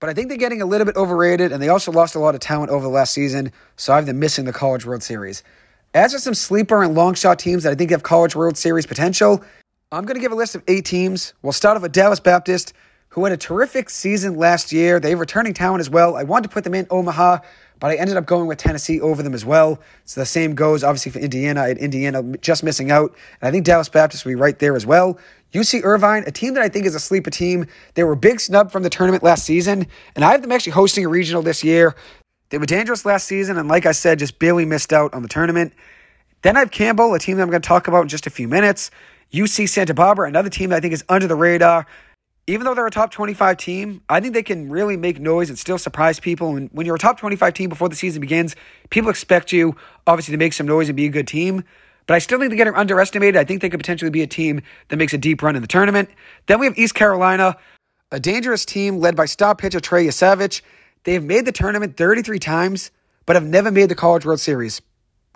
but 0.00 0.08
I 0.08 0.14
think 0.14 0.28
they're 0.28 0.38
getting 0.38 0.62
a 0.62 0.66
little 0.66 0.84
bit 0.84 0.96
overrated, 0.96 1.52
and 1.52 1.62
they 1.62 1.68
also 1.68 1.92
lost 1.92 2.14
a 2.14 2.18
lot 2.18 2.34
of 2.34 2.40
talent 2.40 2.70
over 2.70 2.82
the 2.82 2.90
last 2.90 3.14
season, 3.14 3.52
so 3.76 3.92
I 3.92 3.96
have 3.96 4.06
them 4.06 4.18
missing 4.18 4.44
the 4.44 4.52
College 4.52 4.86
World 4.86 5.02
Series. 5.02 5.42
As 5.94 6.12
for 6.12 6.18
some 6.18 6.34
sleeper 6.34 6.82
and 6.82 6.94
long 6.94 7.14
shot 7.14 7.38
teams 7.38 7.64
that 7.64 7.72
I 7.72 7.74
think 7.74 7.90
have 7.90 8.02
College 8.02 8.34
World 8.34 8.56
Series 8.56 8.86
potential, 8.86 9.44
I'm 9.90 10.06
going 10.06 10.14
to 10.14 10.20
give 10.20 10.32
a 10.32 10.36
list 10.36 10.54
of 10.54 10.62
eight 10.68 10.86
teams. 10.86 11.34
We'll 11.42 11.52
start 11.52 11.76
off 11.76 11.82
with 11.82 11.92
Dallas 11.92 12.18
Baptist, 12.18 12.72
who 13.12 13.24
had 13.24 13.32
a 13.32 13.36
terrific 13.36 13.88
season 13.88 14.36
last 14.36 14.72
year. 14.72 15.00
They 15.00 15.14
returning 15.14 15.54
talent 15.54 15.80
as 15.80 15.88
well. 15.88 16.16
I 16.16 16.24
wanted 16.24 16.48
to 16.48 16.54
put 16.54 16.64
them 16.64 16.74
in 16.74 16.86
Omaha 16.90 17.38
but 17.82 17.90
I 17.90 17.96
ended 17.96 18.16
up 18.16 18.26
going 18.26 18.46
with 18.46 18.58
Tennessee 18.58 19.00
over 19.00 19.24
them 19.24 19.34
as 19.34 19.44
well. 19.44 19.80
So 20.04 20.20
the 20.20 20.24
same 20.24 20.54
goes 20.54 20.84
obviously 20.84 21.10
for 21.10 21.18
Indiana. 21.18 21.62
Had 21.66 21.78
Indiana 21.78 22.22
just 22.36 22.62
missing 22.62 22.92
out. 22.92 23.12
And 23.40 23.48
I 23.48 23.50
think 23.50 23.64
Dallas 23.64 23.88
Baptist 23.88 24.24
will 24.24 24.30
be 24.30 24.36
right 24.36 24.56
there 24.56 24.76
as 24.76 24.86
well. 24.86 25.18
UC 25.52 25.82
Irvine, 25.82 26.22
a 26.28 26.30
team 26.30 26.54
that 26.54 26.62
I 26.62 26.68
think 26.68 26.86
is 26.86 26.94
a 26.94 27.00
sleeper 27.00 27.28
team. 27.28 27.66
They 27.94 28.04
were 28.04 28.14
big 28.14 28.38
snub 28.38 28.70
from 28.70 28.84
the 28.84 28.88
tournament 28.88 29.24
last 29.24 29.44
season, 29.44 29.88
and 30.14 30.24
I 30.24 30.30
have 30.30 30.42
them 30.42 30.52
actually 30.52 30.72
hosting 30.72 31.04
a 31.04 31.08
regional 31.08 31.42
this 31.42 31.64
year. 31.64 31.96
They 32.50 32.58
were 32.58 32.66
dangerous 32.66 33.04
last 33.04 33.26
season, 33.26 33.58
and 33.58 33.68
like 33.68 33.84
I 33.84 33.90
said, 33.92 34.20
just 34.20 34.38
barely 34.38 34.64
missed 34.64 34.92
out 34.92 35.12
on 35.12 35.22
the 35.22 35.28
tournament. 35.28 35.72
Then 36.42 36.56
I 36.56 36.60
have 36.60 36.70
Campbell, 36.70 37.12
a 37.14 37.18
team 37.18 37.36
that 37.36 37.42
I'm 37.42 37.50
going 37.50 37.62
to 37.62 37.66
talk 37.66 37.88
about 37.88 38.02
in 38.02 38.08
just 38.08 38.28
a 38.28 38.30
few 38.30 38.46
minutes. 38.46 38.92
UC 39.32 39.68
Santa 39.68 39.92
Barbara, 39.92 40.28
another 40.28 40.50
team 40.50 40.70
that 40.70 40.76
I 40.76 40.80
think 40.80 40.94
is 40.94 41.02
under 41.08 41.26
the 41.26 41.34
radar 41.34 41.88
even 42.46 42.64
though 42.64 42.74
they're 42.74 42.86
a 42.86 42.90
top 42.90 43.12
25 43.12 43.56
team, 43.56 44.02
I 44.08 44.20
think 44.20 44.34
they 44.34 44.42
can 44.42 44.68
really 44.68 44.96
make 44.96 45.20
noise 45.20 45.48
and 45.48 45.58
still 45.58 45.78
surprise 45.78 46.18
people. 46.18 46.56
And 46.56 46.70
when 46.72 46.86
you're 46.86 46.96
a 46.96 46.98
top 46.98 47.18
25 47.18 47.54
team 47.54 47.68
before 47.68 47.88
the 47.88 47.94
season 47.94 48.20
begins, 48.20 48.56
people 48.90 49.10
expect 49.10 49.52
you, 49.52 49.76
obviously, 50.06 50.32
to 50.32 50.38
make 50.38 50.52
some 50.52 50.66
noise 50.66 50.88
and 50.88 50.96
be 50.96 51.06
a 51.06 51.10
good 51.10 51.28
team. 51.28 51.64
But 52.06 52.14
I 52.14 52.18
still 52.18 52.40
think 52.40 52.50
they 52.50 52.56
get 52.56 52.66
underestimated. 52.66 53.36
I 53.36 53.44
think 53.44 53.62
they 53.62 53.70
could 53.70 53.78
potentially 53.78 54.10
be 54.10 54.22
a 54.22 54.26
team 54.26 54.60
that 54.88 54.96
makes 54.96 55.14
a 55.14 55.18
deep 55.18 55.40
run 55.40 55.54
in 55.54 55.62
the 55.62 55.68
tournament. 55.68 56.10
Then 56.46 56.58
we 56.58 56.66
have 56.66 56.76
East 56.76 56.94
Carolina, 56.94 57.56
a 58.10 58.18
dangerous 58.18 58.64
team 58.64 58.98
led 58.98 59.14
by 59.14 59.26
star 59.26 59.54
pitcher 59.54 59.78
Trey 59.78 60.06
Yesavage. 60.06 60.62
They 61.04 61.14
have 61.14 61.24
made 61.24 61.44
the 61.44 61.52
tournament 61.52 61.96
33 61.96 62.40
times, 62.40 62.90
but 63.24 63.36
have 63.36 63.46
never 63.46 63.70
made 63.70 63.88
the 63.88 63.94
College 63.94 64.26
World 64.26 64.40
Series. 64.40 64.82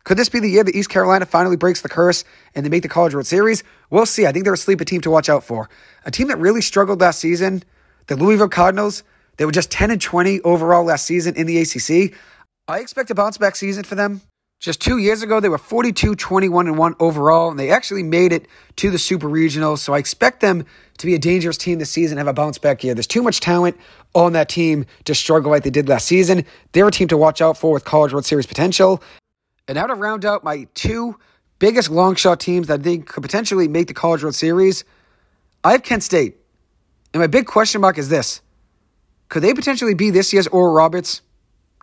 Could 0.07 0.17
this 0.17 0.29
be 0.29 0.39
the 0.39 0.49
year 0.49 0.63
that 0.63 0.77
East 0.77 0.89
Carolina 0.89 1.27
finally 1.27 1.57
breaks 1.57 1.81
the 1.81 1.89
curse 1.89 2.23
and 2.55 2.65
they 2.65 2.71
make 2.71 2.85
the 2.85 2.89
College 2.89 3.15
World 3.15 3.27
Series? 3.27 3.65
We'll 3.91 4.07
see. 4.07 4.25
I 4.25 4.31
think 4.31 4.45
they're 4.45 4.55
a 4.55 4.57
sleeper 4.57 4.85
team 4.85 5.01
to 5.01 5.11
watch 5.11 5.29
out 5.29 5.43
for. 5.43 5.69
A 6.05 6.13
team 6.13 6.29
that 6.29 6.39
really 6.39 6.61
struggled 6.61 7.01
last 7.01 7.19
season, 7.19 7.65
the 8.07 8.15
Louisville 8.15 8.49
Cardinals, 8.49 9.03
they 9.37 9.45
were 9.45 9.51
just 9.51 9.69
10 9.73 9.91
and 9.91 10.01
20 10.01 10.43
overall 10.43 10.85
last 10.85 11.07
season 11.07 11.35
in 11.35 11.49
the 11.49 11.59
ACC. 11.59 12.17
I 12.69 12.79
expect 12.79 13.11
a 13.11 13.17
bounce 13.17 13.37
back 13.37 13.57
season 13.57 13.83
for 13.83 13.97
them. 13.97 14.21
Just 14.61 14.81
two 14.81 14.99
years 14.99 15.23
ago, 15.23 15.41
they 15.41 15.49
were 15.49 15.59
42, 15.59 16.15
21, 16.15 16.69
and 16.69 16.79
1 16.79 16.95
overall, 17.01 17.51
and 17.51 17.59
they 17.59 17.71
actually 17.71 18.05
made 18.05 18.33
it 18.33 18.47
to 18.77 18.93
the 18.93 18.99
Super 18.99 19.29
Regionals. 19.29 19.79
So 19.79 19.93
I 19.93 19.99
expect 19.99 20.41
them 20.41 20.65
to 20.99 21.07
be 21.07 21.17
a 21.17 21.19
dangerous 21.19 21.59
team 21.59 21.81
this 21.81 21.91
season, 21.91 22.17
and 22.17 22.27
have 22.27 22.33
a 22.33 22.33
bounce 22.33 22.59
back 22.59 22.85
year. 22.85 22.95
There's 22.95 23.09
too 23.09 23.23
much 23.23 23.41
talent 23.41 23.77
on 24.15 24.35
that 24.35 24.49
team 24.49 24.87
to 25.05 25.17
struggle 25.17 25.51
like 25.51 25.65
they 25.65 25.71
did 25.71 25.89
last 25.89 26.07
season. 26.07 26.45
They're 26.71 26.87
a 26.87 26.93
team 26.93 27.09
to 27.09 27.17
watch 27.17 27.43
out 27.43 27.59
for 27.59 27.73
with 27.73 27.85
College 27.85 28.13
World 28.13 28.25
Series 28.25 28.47
potential. 28.47 29.03
And 29.69 29.77
now 29.77 29.87
to 29.87 29.95
round 29.95 30.25
out 30.25 30.45
my 30.45 30.69
two 30.75 31.17
biggest 31.59 31.91
long 31.91 32.15
shot 32.15 32.41
teams 32.41 32.69
that 32.69 32.81
I 32.81 32.83
think 32.83 33.09
could 33.09 33.23
potentially 33.23 33.69
make 33.69 33.89
the 33.89 33.95
College 33.95 34.23
World 34.23 34.35
Series, 34.35 34.85
I 35.65 35.73
have 35.73 35.83
Kent 35.83 36.03
State. 36.03 36.37
And 37.13 37.21
my 37.21 37.27
big 37.27 37.47
question 37.47 37.81
mark 37.81 37.99
is 37.99 38.09
this 38.09 38.41
could 39.29 39.43
they 39.43 39.55
potentially 39.55 39.95
be 39.95 40.11
this 40.11 40.33
year's 40.33 40.47
Oral 40.47 40.75
Roberts? 40.75 41.23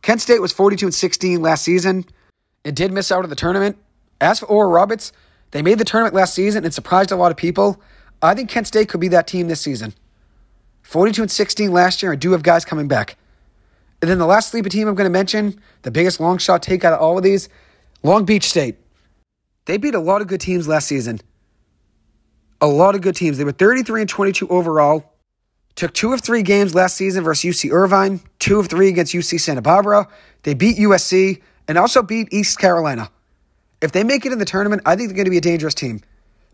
Kent 0.01 0.21
State 0.21 0.41
was 0.41 0.51
42 0.51 0.87
and 0.87 0.93
16 0.93 1.41
last 1.41 1.63
season 1.63 2.05
and 2.65 2.75
did 2.75 2.91
miss 2.91 3.11
out 3.11 3.23
of 3.23 3.29
the 3.29 3.35
tournament. 3.35 3.77
As 4.21 4.39
for 4.39 4.45
Oral 4.45 4.71
Roberts, 4.71 5.11
they 5.51 5.61
made 5.61 5.77
the 5.77 5.85
tournament 5.85 6.15
last 6.15 6.33
season 6.33 6.63
and 6.63 6.73
surprised 6.73 7.11
a 7.11 7.15
lot 7.15 7.31
of 7.31 7.37
people. 7.37 7.81
I 8.21 8.33
think 8.33 8.49
Kent 8.49 8.67
State 8.67 8.89
could 8.89 9.01
be 9.01 9.09
that 9.09 9.27
team 9.27 9.47
this 9.47 9.61
season. 9.61 9.93
42 10.83 11.23
and 11.23 11.31
16 11.31 11.71
last 11.71 12.03
year, 12.03 12.11
and 12.11 12.21
do 12.21 12.31
have 12.31 12.43
guys 12.43 12.65
coming 12.65 12.87
back. 12.87 13.17
And 14.01 14.09
then 14.09 14.17
the 14.17 14.25
last 14.25 14.51
sleeper 14.51 14.69
team 14.69 14.87
I'm 14.87 14.95
going 14.95 15.05
to 15.05 15.11
mention, 15.11 15.61
the 15.83 15.91
biggest 15.91 16.19
long 16.19 16.37
shot 16.37 16.61
take 16.61 16.83
out 16.83 16.93
of 16.93 16.99
all 16.99 17.17
of 17.17 17.23
these, 17.23 17.47
Long 18.03 18.25
Beach 18.25 18.43
State. 18.43 18.75
They 19.65 19.77
beat 19.77 19.95
a 19.95 19.99
lot 19.99 20.21
of 20.21 20.27
good 20.27 20.41
teams 20.41 20.67
last 20.67 20.87
season. 20.87 21.21
A 22.61 22.67
lot 22.67 22.95
of 22.95 23.01
good 23.01 23.15
teams. 23.15 23.37
They 23.37 23.43
were 23.43 23.51
33 23.51 24.01
and 24.01 24.09
22 24.09 24.47
overall, 24.49 25.13
Took 25.75 25.93
two 25.93 26.13
of 26.13 26.21
three 26.21 26.43
games 26.43 26.75
last 26.75 26.95
season 26.95 27.23
versus 27.23 27.55
UC 27.55 27.71
Irvine, 27.71 28.21
two 28.37 28.59
of 28.59 28.67
three 28.67 28.89
against 28.89 29.13
UC 29.13 29.39
Santa 29.39 29.61
Barbara. 29.61 30.07
They 30.43 30.53
beat 30.53 30.77
USC 30.77 31.41
and 31.67 31.77
also 31.77 32.03
beat 32.03 32.31
East 32.31 32.59
Carolina. 32.59 33.09
If 33.81 33.91
they 33.91 34.03
make 34.03 34.25
it 34.25 34.31
in 34.31 34.39
the 34.39 34.45
tournament, 34.45 34.83
I 34.85 34.95
think 34.95 35.09
they're 35.09 35.15
going 35.15 35.25
to 35.25 35.31
be 35.31 35.37
a 35.37 35.41
dangerous 35.41 35.73
team 35.73 36.01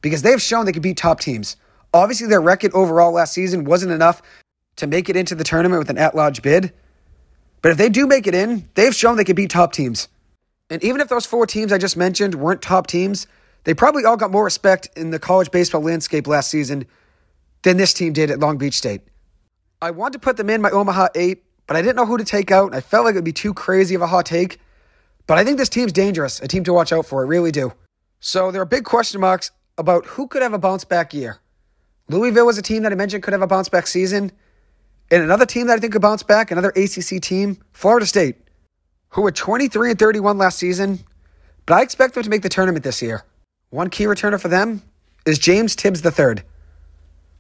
because 0.02 0.22
they've 0.22 0.42
shown 0.42 0.66
they 0.66 0.72
can 0.72 0.82
beat 0.82 0.98
top 0.98 1.20
teams. 1.20 1.58
Obviously, 1.94 2.28
their 2.28 2.42
record 2.42 2.72
overall 2.74 3.12
last 3.12 3.34
season 3.34 3.66
wasn't 3.66 3.92
enough 3.92 4.22
to 4.78 4.88
make 4.88 5.10
it 5.10 5.18
into 5.18 5.36
the 5.36 5.44
tournament 5.44 5.80
with 5.80 5.90
an 5.90 5.98
at 5.98 6.16
large 6.16 6.42
bid. 6.42 6.72
But 7.62 7.72
if 7.72 7.78
they 7.78 7.90
do 7.90 8.08
make 8.08 8.26
it 8.26 8.34
in, 8.34 8.70
they've 8.76 8.96
shown 8.96 9.18
they 9.18 9.26
can 9.26 9.36
beat 9.36 9.50
top 9.50 9.74
teams. 9.74 10.08
And 10.70 10.84
even 10.84 11.02
if 11.02 11.08
those 11.08 11.26
four 11.26 11.46
teams 11.46 11.72
I 11.72 11.78
just 11.78 11.98
mentioned 11.98 12.36
weren't 12.36 12.62
top 12.62 12.88
teams, 12.88 13.28
they 13.64 13.74
probably 13.74 14.06
all 14.06 14.18
got 14.18 14.32
more 14.32 14.44
respect 14.44 14.90
in 14.96 15.10
the 15.10 15.20
college 15.20 15.52
baseball 15.52 15.82
landscape 15.82 16.28
last 16.28 16.50
season 16.50 16.86
than 17.64 17.78
this 17.78 17.94
team 17.94 18.14
did 18.14 18.32
at 18.32 18.40
Long 18.40 18.58
Beach 18.58 18.76
State. 18.76 19.02
I 19.82 19.92
wanted 19.92 20.14
to 20.14 20.20
put 20.20 20.38
them 20.38 20.50
in 20.50 20.62
my 20.62 20.70
Omaha 20.70 21.08
8, 21.16 21.44
but 21.68 21.76
I 21.76 21.82
didn't 21.82 21.96
know 21.96 22.06
who 22.06 22.18
to 22.18 22.24
take 22.24 22.52
out. 22.52 22.74
I 22.74 22.82
felt 22.82 23.06
like 23.06 23.14
it 23.14 23.18
would 23.18 23.26
be 23.26 23.34
too 23.34 23.54
crazy 23.54 23.96
of 23.96 24.02
a 24.02 24.08
hot 24.08 24.26
take. 24.26 24.60
But 25.28 25.38
I 25.38 25.44
think 25.44 25.58
this 25.58 25.70
team's 25.70 25.92
dangerous, 25.92 26.42
a 26.42 26.48
team 26.48 26.64
to 26.64 26.74
watch 26.74 26.92
out 26.92 27.06
for. 27.06 27.24
I 27.24 27.28
really 27.28 27.52
do. 27.52 27.74
So 28.20 28.52
there 28.52 28.62
are 28.62 28.66
big 28.66 28.84
question 28.84 29.22
marks 29.22 29.52
about 29.78 30.06
who 30.06 30.28
could 30.28 30.42
have 30.42 30.54
a 30.54 30.58
bounce 30.58 30.84
back 30.84 31.14
year. 31.14 31.40
Louisville 32.10 32.46
was 32.46 32.58
a 32.58 32.62
team 32.62 32.84
that 32.84 32.92
I 32.92 32.96
mentioned 32.96 33.24
could 33.24 33.34
have 33.34 33.42
a 33.42 33.48
bounce 33.48 33.70
back 33.70 33.88
season. 33.88 34.32
And 35.12 35.24
another 35.24 35.46
team 35.46 35.68
that 35.68 35.78
I 35.78 35.80
think 35.80 35.94
could 35.94 36.02
bounce 36.02 36.24
back, 36.24 36.52
another 36.52 36.70
ACC 36.70 37.22
team, 37.22 37.58
Florida 37.72 38.06
State, 38.06 38.38
who 39.10 39.22
were 39.22 39.32
23 39.32 39.92
and 39.92 40.00
31 40.00 40.38
last 40.38 40.58
season, 40.58 41.00
but 41.66 41.76
I 41.76 41.82
expect 41.82 42.14
them 42.14 42.24
to 42.24 42.30
make 42.30 42.42
the 42.42 42.50
tournament 42.50 42.84
this 42.84 43.02
year. 43.02 43.24
One 43.70 43.90
key 43.90 44.06
returner 44.06 44.40
for 44.40 44.48
them 44.48 44.82
is 45.26 45.40
James 45.40 45.76
Tibbs 45.76 46.04
III, 46.04 46.44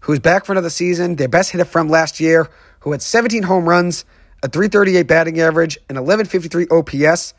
who's 0.01 0.19
back 0.19 0.45
for 0.45 0.51
another 0.51 0.69
season, 0.69 1.15
their 1.15 1.27
best 1.27 1.51
hitter 1.51 1.65
from 1.65 1.89
last 1.89 2.19
year, 2.19 2.49
who 2.81 2.91
had 2.91 3.01
17 3.01 3.43
home 3.43 3.67
runs, 3.67 4.05
a 4.43 4.47
338 4.47 5.03
batting 5.03 5.39
average, 5.39 5.77
an 5.89 5.95
1153 5.95 6.67
OPS, 6.69 7.33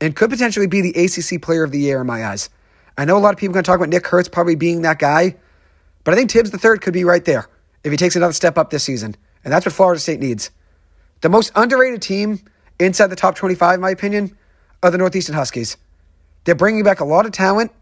and 0.00 0.14
could 0.14 0.30
potentially 0.30 0.66
be 0.66 0.80
the 0.80 0.90
ACC 0.90 1.40
Player 1.40 1.64
of 1.64 1.70
the 1.70 1.78
Year 1.78 2.00
in 2.00 2.06
my 2.06 2.26
eyes. 2.26 2.50
I 2.98 3.04
know 3.04 3.16
a 3.16 3.20
lot 3.20 3.32
of 3.32 3.38
people 3.38 3.52
are 3.52 3.54
going 3.54 3.64
to 3.64 3.68
talk 3.68 3.78
about 3.78 3.88
Nick 3.88 4.04
Kurtz 4.04 4.28
probably 4.28 4.54
being 4.54 4.82
that 4.82 4.98
guy, 4.98 5.36
but 6.04 6.14
I 6.14 6.16
think 6.16 6.30
Tibbs 6.30 6.52
III 6.52 6.78
could 6.78 6.92
be 6.92 7.04
right 7.04 7.24
there 7.24 7.48
if 7.82 7.90
he 7.90 7.96
takes 7.96 8.16
another 8.16 8.32
step 8.32 8.58
up 8.58 8.70
this 8.70 8.84
season. 8.84 9.16
And 9.44 9.52
that's 9.52 9.66
what 9.66 9.74
Florida 9.74 10.00
State 10.00 10.20
needs. 10.20 10.50
The 11.20 11.28
most 11.28 11.52
underrated 11.54 12.02
team 12.02 12.40
inside 12.78 13.08
the 13.08 13.16
top 13.16 13.36
25, 13.36 13.74
in 13.74 13.80
my 13.80 13.90
opinion, 13.90 14.36
are 14.82 14.90
the 14.90 14.98
Northeastern 14.98 15.34
Huskies. 15.34 15.76
They're 16.44 16.54
bringing 16.54 16.82
back 16.82 17.00
a 17.00 17.04
lot 17.04 17.26
of 17.26 17.32
talent 17.32 17.72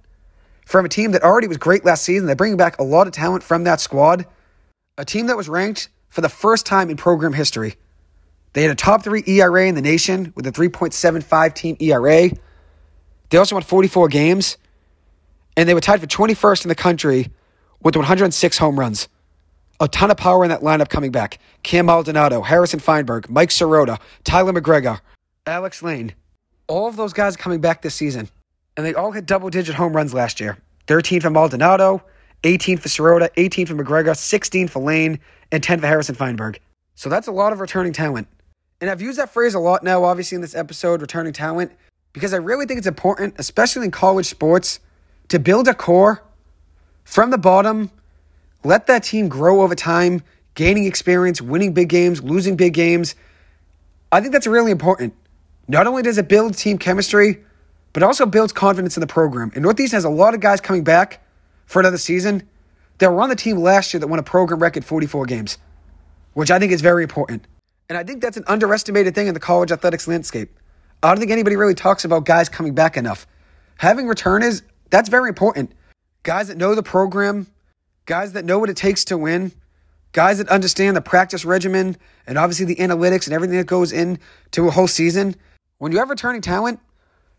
from 0.66 0.84
a 0.84 0.88
team 0.88 1.12
that 1.12 1.22
already 1.22 1.48
was 1.48 1.56
great 1.56 1.84
last 1.84 2.04
season. 2.04 2.26
They're 2.26 2.36
bringing 2.36 2.56
back 2.56 2.78
a 2.78 2.84
lot 2.84 3.06
of 3.06 3.12
talent 3.12 3.42
from 3.42 3.64
that 3.64 3.80
squad. 3.80 4.26
A 4.98 5.04
team 5.04 5.26
that 5.26 5.36
was 5.36 5.48
ranked 5.48 5.88
for 6.08 6.20
the 6.20 6.28
first 6.28 6.66
time 6.66 6.90
in 6.90 6.96
program 6.96 7.32
history. 7.32 7.74
They 8.52 8.62
had 8.62 8.70
a 8.70 8.74
top 8.74 9.02
three 9.02 9.24
ERA 9.26 9.66
in 9.66 9.74
the 9.74 9.82
nation 9.82 10.32
with 10.36 10.46
a 10.46 10.52
3.75 10.52 11.54
team 11.54 11.76
ERA. 11.80 12.30
They 13.30 13.38
also 13.38 13.54
won 13.54 13.62
44 13.62 14.08
games, 14.08 14.58
and 15.56 15.68
they 15.68 15.74
were 15.74 15.80
tied 15.80 16.00
for 16.00 16.06
21st 16.06 16.66
in 16.66 16.68
the 16.68 16.74
country 16.74 17.30
with 17.82 17.96
106 17.96 18.58
home 18.58 18.78
runs. 18.78 19.08
A 19.82 19.88
ton 19.88 20.12
of 20.12 20.16
power 20.16 20.44
in 20.44 20.50
that 20.50 20.60
lineup 20.60 20.88
coming 20.88 21.10
back. 21.10 21.40
Cam 21.64 21.86
Maldonado, 21.86 22.40
Harrison 22.40 22.78
Feinberg, 22.78 23.28
Mike 23.28 23.48
Sirota, 23.48 23.98
Tyler 24.22 24.52
McGregor, 24.52 25.00
Alex 25.44 25.82
Lane. 25.82 26.14
All 26.68 26.86
of 26.86 26.94
those 26.94 27.12
guys 27.12 27.36
coming 27.36 27.60
back 27.60 27.82
this 27.82 27.96
season 27.96 28.28
and 28.76 28.86
they 28.86 28.94
all 28.94 29.10
hit 29.10 29.26
double 29.26 29.50
digit 29.50 29.74
home 29.74 29.94
runs 29.94 30.14
last 30.14 30.38
year 30.38 30.56
13 30.86 31.20
for 31.20 31.30
Maldonado, 31.30 32.00
18 32.44 32.78
for 32.78 32.88
Sirota, 32.88 33.28
18 33.36 33.66
for 33.66 33.74
McGregor, 33.74 34.16
16 34.16 34.68
for 34.68 34.80
Lane, 34.80 35.18
and 35.50 35.64
10 35.64 35.80
for 35.80 35.86
Harrison 35.88 36.14
Feinberg. 36.14 36.60
So 36.94 37.08
that's 37.08 37.26
a 37.26 37.32
lot 37.32 37.52
of 37.52 37.58
returning 37.58 37.92
talent. 37.92 38.28
And 38.80 38.88
I've 38.88 39.02
used 39.02 39.18
that 39.18 39.30
phrase 39.30 39.54
a 39.54 39.58
lot 39.58 39.82
now, 39.82 40.04
obviously, 40.04 40.36
in 40.36 40.42
this 40.42 40.54
episode, 40.54 41.00
returning 41.00 41.32
talent, 41.32 41.72
because 42.12 42.32
I 42.32 42.38
really 42.38 42.66
think 42.66 42.78
it's 42.78 42.86
important, 42.86 43.34
especially 43.38 43.84
in 43.84 43.90
college 43.90 44.26
sports, 44.26 44.78
to 45.28 45.38
build 45.38 45.66
a 45.66 45.74
core 45.74 46.22
from 47.04 47.30
the 47.30 47.38
bottom, 47.38 47.90
let 48.64 48.86
that 48.86 49.02
team 49.02 49.28
grow 49.28 49.62
over 49.62 49.74
time, 49.74 50.22
gaining 50.54 50.84
experience, 50.84 51.40
winning 51.40 51.72
big 51.72 51.88
games, 51.88 52.22
losing 52.22 52.56
big 52.56 52.74
games. 52.74 53.14
I 54.10 54.20
think 54.20 54.32
that's 54.32 54.46
really 54.46 54.70
important. 54.70 55.14
Not 55.68 55.86
only 55.86 56.02
does 56.02 56.18
it 56.18 56.28
build 56.28 56.56
team 56.56 56.78
chemistry, 56.78 57.42
but 57.92 58.02
also 58.02 58.26
builds 58.26 58.52
confidence 58.52 58.96
in 58.96 59.00
the 59.00 59.06
program. 59.06 59.52
And 59.54 59.62
Northeast 59.62 59.92
has 59.92 60.04
a 60.04 60.10
lot 60.10 60.34
of 60.34 60.40
guys 60.40 60.60
coming 60.60 60.84
back 60.84 61.24
for 61.66 61.80
another 61.80 61.98
season 61.98 62.48
that 62.98 63.10
were 63.10 63.20
on 63.20 63.28
the 63.28 63.36
team 63.36 63.58
last 63.58 63.92
year 63.92 64.00
that 64.00 64.06
won 64.06 64.18
a 64.18 64.22
program 64.22 64.60
record 64.60 64.84
44 64.84 65.26
games, 65.26 65.58
which 66.34 66.50
I 66.50 66.58
think 66.58 66.72
is 66.72 66.80
very 66.80 67.02
important. 67.02 67.46
And 67.88 67.98
I 67.98 68.04
think 68.04 68.22
that's 68.22 68.36
an 68.36 68.44
underestimated 68.46 69.14
thing 69.14 69.26
in 69.26 69.34
the 69.34 69.40
college 69.40 69.72
athletics 69.72 70.06
landscape. 70.06 70.50
I 71.02 71.08
don't 71.08 71.18
think 71.18 71.30
anybody 71.30 71.56
really 71.56 71.74
talks 71.74 72.04
about 72.04 72.24
guys 72.24 72.48
coming 72.48 72.74
back 72.74 72.96
enough. 72.96 73.26
Having 73.78 74.06
returners, 74.06 74.62
that's 74.90 75.08
very 75.08 75.28
important. 75.28 75.72
Guys 76.22 76.48
that 76.48 76.56
know 76.56 76.74
the 76.74 76.82
program, 76.82 77.48
guys 78.06 78.32
that 78.32 78.44
know 78.44 78.58
what 78.58 78.70
it 78.70 78.76
takes 78.76 79.04
to 79.06 79.18
win, 79.18 79.52
guys 80.12 80.38
that 80.38 80.48
understand 80.48 80.96
the 80.96 81.00
practice 81.00 81.44
regimen 81.44 81.96
and 82.26 82.38
obviously 82.38 82.66
the 82.66 82.76
analytics 82.76 83.26
and 83.26 83.34
everything 83.34 83.56
that 83.56 83.66
goes 83.66 83.92
into 83.92 84.68
a 84.68 84.70
whole 84.70 84.88
season. 84.88 85.34
When 85.78 85.92
you 85.92 85.98
have 85.98 86.10
returning 86.10 86.40
talent, 86.40 86.80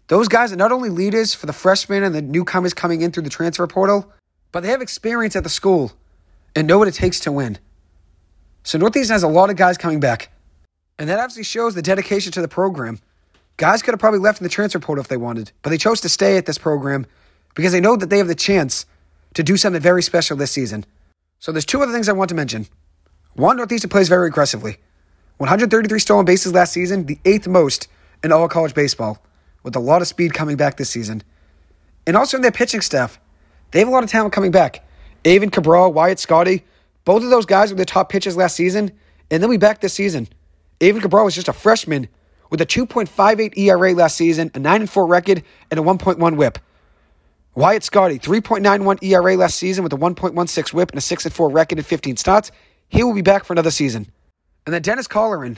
those 0.08 0.28
guys 0.28 0.52
are 0.52 0.58
not 0.58 0.72
only 0.72 0.90
leaders 0.90 1.34
for 1.34 1.46
the 1.46 1.54
freshmen 1.54 2.04
and 2.04 2.14
the 2.14 2.22
newcomers 2.22 2.74
coming 2.74 3.02
in 3.02 3.12
through 3.12 3.24
the 3.24 3.30
transfer 3.30 3.66
portal, 3.68 4.12
but 4.52 4.62
they 4.62 4.70
have 4.70 4.82
experience 4.82 5.36
at 5.36 5.44
the 5.44 5.50
school 5.50 5.92
and 6.56 6.68
know 6.68 6.78
what 6.78 6.88
it 6.88 6.94
takes 6.94 7.20
to 7.22 7.32
win. 7.32 7.58
So 8.64 8.78
Northeastern 8.78 9.16
has 9.16 9.24
a 9.24 9.28
lot 9.28 9.50
of 9.50 9.56
guys 9.56 9.78
coming 9.78 10.00
back. 10.00 10.30
And 11.00 11.10
that 11.10 11.20
obviously 11.20 11.44
shows 11.44 11.74
the 11.74 11.82
dedication 11.82 12.32
to 12.34 12.42
the 12.42 12.48
program. 12.48 13.00
Guys 13.58 13.82
could 13.82 13.94
have 13.94 14.00
probably 14.00 14.20
left 14.20 14.40
in 14.40 14.44
the 14.44 14.50
transfer 14.50 14.80
portal 14.80 15.02
if 15.02 15.08
they 15.08 15.18
wanted, 15.18 15.52
but 15.62 15.70
they 15.70 15.78
chose 15.78 16.02
to 16.02 16.10
stay 16.10 16.38
at 16.38 16.46
this 16.46 16.58
program 16.58 17.06
because 17.56 17.72
they 17.72 17.82
know 17.82 17.96
that 17.96 18.10
they 18.10 18.18
have 18.18 18.28
the 18.28 18.36
chance 18.36 18.86
to 19.34 19.44
do 19.44 19.58
something 19.58 19.82
very 19.82 20.04
special 20.04 20.38
this 20.38 20.52
season. 20.52 20.86
So 21.40 21.52
there's 21.52 21.66
two 21.66 21.82
other 21.82 21.92
things 21.92 22.08
I 22.08 22.14
want 22.14 22.30
to 22.30 22.36
mention. 22.36 22.68
One, 23.34 23.58
Northeastern 23.58 23.90
plays 23.90 24.10
very 24.10 24.28
aggressively. 24.28 24.78
133 25.38 26.00
stolen 26.00 26.26
bases 26.26 26.54
last 26.54 26.74
season, 26.74 27.06
the 27.06 27.20
eighth 27.26 27.48
most 27.48 27.88
in 28.24 28.32
all 28.32 28.48
college 28.48 28.74
baseball 28.74 29.22
with 29.64 29.76
a 29.76 29.80
lot 29.80 30.02
of 30.02 30.08
speed 30.08 30.34
coming 30.34 30.58
back 30.58 30.78
this 30.78 30.90
season. 30.90 31.24
And 32.06 32.16
also 32.16 32.38
in 32.38 32.44
their 32.44 32.52
pitching 32.52 32.82
staff, 32.82 33.20
they 33.72 33.80
have 33.80 33.88
a 33.88 33.92
lot 33.92 34.04
of 34.04 34.10
talent 34.10 34.34
coming 34.34 34.52
back. 34.52 34.86
Aiven 35.24 35.52
Cabral, 35.52 35.92
Wyatt 35.92 36.18
Scotti, 36.18 36.64
both 37.06 37.24
of 37.24 37.30
those 37.30 37.46
guys 37.46 37.72
were 37.72 37.78
the 37.78 37.86
top 37.86 38.10
pitchers 38.10 38.38
last 38.38 38.56
season, 38.56 38.92
and 39.32 39.42
they'll 39.42 39.50
be 39.50 39.58
back 39.58 39.82
this 39.82 39.94
season. 39.94 40.28
Aiven 40.80 41.02
Cabral 41.02 41.26
was 41.26 41.36
just 41.36 41.48
a 41.48 41.54
freshman 41.54 42.08
with 42.50 42.62
a 42.62 42.66
2.58 42.66 43.58
ERA 43.58 43.94
last 43.94 44.16
season, 44.16 44.52
a 44.54 44.60
9 44.60 44.88
4 44.88 45.08
record, 45.08 45.44
and 45.72 45.80
a 45.80 45.84
1.1 45.84 46.38
whip. 46.38 46.60
Wyatt 47.56 47.84
Scotti, 47.84 48.20
3.91 48.20 49.04
ERA 49.04 49.38
last 49.38 49.58
season 49.58 49.84
with 49.84 49.94
a 49.94 49.98
1.16 49.98 50.74
whip 50.74 50.90
and 50.90 50.98
a 50.98 51.02
6 51.02 51.28
4 51.28 51.50
record 51.50 51.78
in 51.78 51.84
15 51.84 52.18
starts. 52.18 52.52
He 52.90 53.04
will 53.04 53.14
be 53.14 53.22
back 53.22 53.44
for 53.44 53.54
another 53.54 53.70
season. 53.70 54.08
And 54.66 54.74
then 54.74 54.82
Dennis 54.82 55.08
Colleran, 55.08 55.58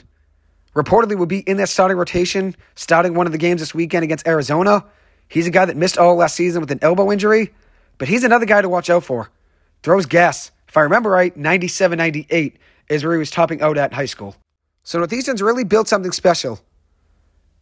reportedly 0.74 1.16
will 1.16 1.26
be 1.26 1.38
in 1.40 1.56
that 1.56 1.70
starting 1.70 1.96
rotation, 1.96 2.54
starting 2.74 3.14
one 3.14 3.24
of 3.24 3.32
the 3.32 3.38
games 3.38 3.62
this 3.62 3.74
weekend 3.74 4.04
against 4.04 4.26
Arizona. 4.26 4.84
He's 5.28 5.46
a 5.46 5.50
guy 5.50 5.64
that 5.64 5.76
missed 5.76 5.96
all 5.96 6.16
last 6.16 6.36
season 6.36 6.60
with 6.60 6.70
an 6.70 6.80
elbow 6.82 7.10
injury, 7.10 7.54
but 7.96 8.08
he's 8.08 8.24
another 8.24 8.46
guy 8.46 8.60
to 8.60 8.68
watch 8.68 8.90
out 8.90 9.02
for. 9.02 9.30
Throws 9.82 10.04
gas. 10.04 10.50
If 10.68 10.76
I 10.76 10.82
remember 10.82 11.08
right, 11.08 11.34
97 11.34 11.96
98 11.96 12.58
is 12.90 13.04
where 13.04 13.14
he 13.14 13.18
was 13.18 13.30
topping 13.30 13.62
out 13.62 13.78
at 13.78 13.92
in 13.92 13.96
high 13.96 14.04
school. 14.04 14.36
So 14.82 14.98
Northeastern's 14.98 15.40
really 15.40 15.64
built 15.64 15.88
something 15.88 16.12
special. 16.12 16.60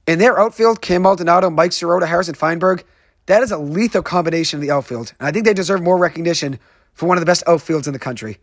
In 0.09 0.19
their 0.19 0.38
outfield, 0.38 0.83
Cam 0.83 1.03
Maldonado, 1.03 1.50
Mike 1.50 1.71
Sirota, 1.71 2.07
Harrison 2.07 2.35
Feinberg, 2.35 2.85
that 3.26 3.43
is 3.43 3.50
a 3.50 3.59
lethal 3.59 4.02
combination 4.02 4.61
in 4.61 4.66
the 4.66 4.73
outfield. 4.73 5.14
And 5.19 5.28
I 5.28 5.33
think 5.33 5.45
they 5.45 5.54
deserve 5.54 5.83
more 5.83 5.99
recognition 5.99 6.59
for 6.93 7.07
one 7.07 7.16
of 7.16 7.23
the 7.23 7.26
best 7.26 7.45
outfields 7.47 7.87
in 7.87 7.93
the 7.93 7.99
country. 7.99 8.38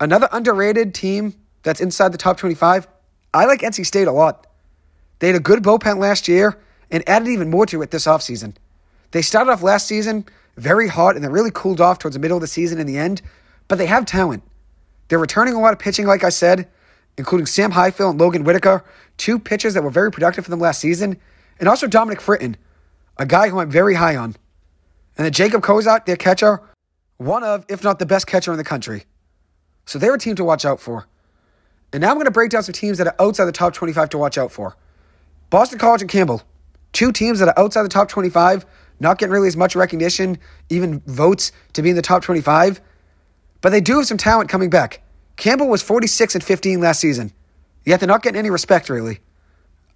Another 0.00 0.28
underrated 0.32 0.94
team 0.94 1.34
that's 1.62 1.80
inside 1.80 2.12
the 2.12 2.18
top 2.18 2.36
25 2.36 2.88
I 3.34 3.44
like 3.44 3.60
NC 3.60 3.84
State 3.84 4.08
a 4.08 4.12
lot. 4.12 4.46
They 5.18 5.26
had 5.26 5.36
a 5.36 5.40
good 5.40 5.62
bullpen 5.62 5.98
last 5.98 6.26
year 6.26 6.58
and 6.90 7.06
added 7.06 7.28
even 7.28 7.50
more 7.50 7.66
to 7.66 7.82
it 7.82 7.90
this 7.90 8.06
offseason. 8.06 8.54
They 9.10 9.20
started 9.20 9.50
off 9.50 9.62
last 9.62 9.86
season 9.86 10.24
very 10.56 10.88
hot 10.88 11.16
and 11.16 11.24
they 11.24 11.28
really 11.28 11.50
cooled 11.50 11.80
off 11.80 11.98
towards 11.98 12.14
the 12.14 12.20
middle 12.20 12.36
of 12.36 12.40
the 12.40 12.46
season 12.46 12.80
in 12.80 12.86
the 12.86 12.96
end, 12.96 13.22
but 13.68 13.76
they 13.76 13.86
have 13.86 14.06
talent. 14.06 14.42
They're 15.08 15.18
returning 15.18 15.54
a 15.54 15.60
lot 15.60 15.72
of 15.72 15.78
pitching, 15.78 16.06
like 16.06 16.24
I 16.24 16.30
said, 16.30 16.68
including 17.18 17.46
Sam 17.46 17.70
Highfill 17.70 18.10
and 18.10 18.20
Logan 18.20 18.44
Whitaker, 18.44 18.84
two 19.16 19.38
pitchers 19.38 19.74
that 19.74 19.84
were 19.84 19.90
very 19.90 20.10
productive 20.10 20.44
for 20.44 20.50
them 20.50 20.60
last 20.60 20.80
season, 20.80 21.18
and 21.60 21.68
also 21.68 21.86
Dominic 21.86 22.20
Fritton, 22.20 22.56
a 23.18 23.26
guy 23.26 23.48
who 23.48 23.58
I'm 23.58 23.70
very 23.70 23.94
high 23.94 24.16
on. 24.16 24.36
And 25.16 25.24
then 25.24 25.32
Jacob 25.32 25.62
Cozart, 25.62 26.06
their 26.06 26.16
catcher, 26.16 26.60
one 27.16 27.42
of, 27.42 27.64
if 27.68 27.82
not 27.82 27.98
the 27.98 28.06
best 28.06 28.26
catcher 28.26 28.52
in 28.52 28.58
the 28.58 28.64
country. 28.64 29.04
So 29.86 29.98
they're 29.98 30.14
a 30.14 30.18
team 30.18 30.36
to 30.36 30.44
watch 30.44 30.64
out 30.64 30.80
for. 30.80 31.06
And 31.92 32.02
now 32.02 32.10
I'm 32.10 32.16
going 32.16 32.26
to 32.26 32.30
break 32.30 32.50
down 32.50 32.62
some 32.62 32.72
teams 32.72 32.98
that 32.98 33.06
are 33.06 33.14
outside 33.18 33.46
the 33.46 33.52
top 33.52 33.72
25 33.72 34.10
to 34.10 34.18
watch 34.18 34.36
out 34.36 34.52
for. 34.52 34.76
Boston 35.48 35.78
College 35.78 36.02
and 36.02 36.10
Campbell, 36.10 36.42
two 36.92 37.12
teams 37.12 37.38
that 37.38 37.48
are 37.48 37.58
outside 37.58 37.84
the 37.84 37.88
top 37.88 38.08
25, 38.08 38.66
not 38.98 39.18
getting 39.18 39.32
really 39.32 39.48
as 39.48 39.56
much 39.56 39.76
recognition, 39.76 40.38
even 40.68 41.00
votes 41.06 41.52
to 41.74 41.82
be 41.82 41.90
in 41.90 41.96
the 41.96 42.02
top 42.02 42.22
25. 42.22 42.80
But 43.60 43.70
they 43.70 43.80
do 43.80 43.96
have 43.96 44.06
some 44.06 44.18
talent 44.18 44.50
coming 44.50 44.70
back. 44.70 45.02
Campbell 45.36 45.68
was 45.68 45.82
46 45.82 46.34
and 46.34 46.44
15 46.44 46.80
last 46.80 47.00
season, 47.00 47.32
yet 47.84 48.00
they're 48.00 48.08
not 48.08 48.22
getting 48.22 48.38
any 48.38 48.50
respect, 48.50 48.88
really. 48.88 49.20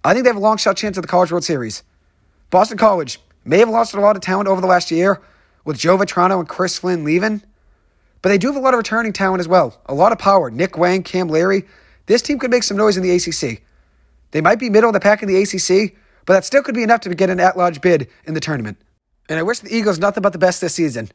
I 0.03 0.13
think 0.13 0.23
they 0.23 0.29
have 0.29 0.37
a 0.37 0.41
long 0.41 0.57
shot 0.57 0.77
chance 0.77 0.97
at 0.97 1.01
the 1.01 1.07
College 1.07 1.31
World 1.31 1.43
Series. 1.43 1.83
Boston 2.51 2.77
College 2.77 3.19
may 3.45 3.59
have 3.59 3.69
lost 3.69 3.93
a 3.93 4.01
lot 4.01 4.17
of 4.17 4.21
talent 4.21 4.49
over 4.49 4.59
the 4.59 4.67
last 4.67 4.91
year 4.91 5.21
with 5.63 5.79
Joe 5.79 5.97
Vetrano 5.97 6.37
and 6.37 6.49
Chris 6.49 6.77
Flynn 6.77 7.05
leaving, 7.05 7.41
but 8.21 8.27
they 8.27 8.37
do 8.37 8.47
have 8.47 8.57
a 8.57 8.59
lot 8.59 8.73
of 8.73 8.77
returning 8.77 9.13
talent 9.13 9.39
as 9.39 9.47
well. 9.47 9.79
A 9.85 9.93
lot 9.93 10.11
of 10.11 10.19
power. 10.19 10.51
Nick 10.51 10.77
Wang, 10.77 11.01
Cam 11.01 11.29
Leary. 11.29 11.63
This 12.07 12.21
team 12.21 12.37
could 12.39 12.51
make 12.51 12.63
some 12.63 12.75
noise 12.75 12.97
in 12.97 13.03
the 13.03 13.11
ACC. 13.11 13.63
They 14.31 14.41
might 14.41 14.59
be 14.59 14.69
middle 14.69 14.89
of 14.89 14.93
the 14.93 14.99
pack 14.99 15.23
in 15.23 15.29
the 15.29 15.41
ACC, 15.41 15.95
but 16.25 16.33
that 16.33 16.43
still 16.43 16.61
could 16.61 16.75
be 16.75 16.83
enough 16.83 16.99
to 17.01 17.15
get 17.15 17.29
an 17.29 17.39
at 17.39 17.57
large 17.57 17.79
bid 17.79 18.09
in 18.25 18.33
the 18.33 18.41
tournament. 18.41 18.77
And 19.29 19.39
I 19.39 19.43
wish 19.43 19.59
the 19.59 19.73
Eagles 19.73 19.97
nothing 19.97 20.21
but 20.21 20.33
the 20.33 20.39
best 20.39 20.59
this 20.59 20.75
season. 20.75 21.09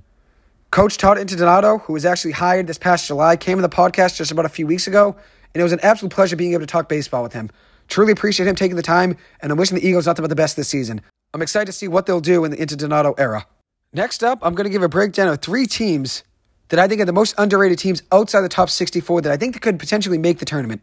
Coach 0.71 0.97
Todd 0.97 1.19
Interdonato, 1.19 1.83
who 1.83 1.93
was 1.93 2.07
actually 2.07 2.33
hired 2.33 2.67
this 2.67 2.79
past 2.79 3.07
July, 3.07 3.37
came 3.37 3.59
on 3.59 3.63
the 3.63 3.69
podcast 3.69 4.17
just 4.17 4.31
about 4.31 4.47
a 4.47 4.49
few 4.51 4.67
weeks 4.67 4.87
ago, 4.87 5.15
and 5.53 5.61
it 5.61 5.63
was 5.63 5.73
an 5.73 5.81
absolute 5.83 6.13
pleasure 6.13 6.35
being 6.35 6.53
able 6.53 6.61
to 6.61 6.67
talk 6.67 6.89
baseball 6.89 7.23
with 7.23 7.35
him. 7.35 7.51
Truly 7.89 8.13
appreciate 8.13 8.49
him 8.49 8.57
taking 8.57 8.77
the 8.77 8.83
time, 8.83 9.19
and 9.43 9.53
I'm 9.53 9.59
wishing 9.59 9.77
the 9.77 9.87
Eagles 9.87 10.07
nothing 10.07 10.23
but 10.23 10.31
the 10.31 10.35
best 10.35 10.57
this 10.57 10.69
season. 10.69 11.03
I'm 11.35 11.43
excited 11.43 11.67
to 11.67 11.73
see 11.73 11.89
what 11.89 12.07
they'll 12.07 12.21
do 12.21 12.45
in 12.45 12.51
the 12.51 12.57
Interdonato 12.57 13.15
era. 13.19 13.47
Next 13.93 14.23
up, 14.23 14.39
I'm 14.43 14.55
going 14.55 14.65
to 14.65 14.71
give 14.71 14.83
a 14.83 14.89
breakdown 14.89 15.29
of 15.29 15.41
three 15.41 15.67
teams 15.67 16.23
that 16.69 16.81
I 16.81 16.89
think 16.89 17.01
are 17.01 17.05
the 17.05 17.13
most 17.13 17.35
underrated 17.39 17.79
teams 17.79 18.03
outside 18.13 18.41
the 18.41 18.49
top 18.49 18.71
64 18.71 19.23
that 19.23 19.33
I 19.33 19.37
think 19.37 19.61
could 19.61 19.79
potentially 19.79 20.19
make 20.19 20.39
the 20.39 20.45
tournament. 20.45 20.83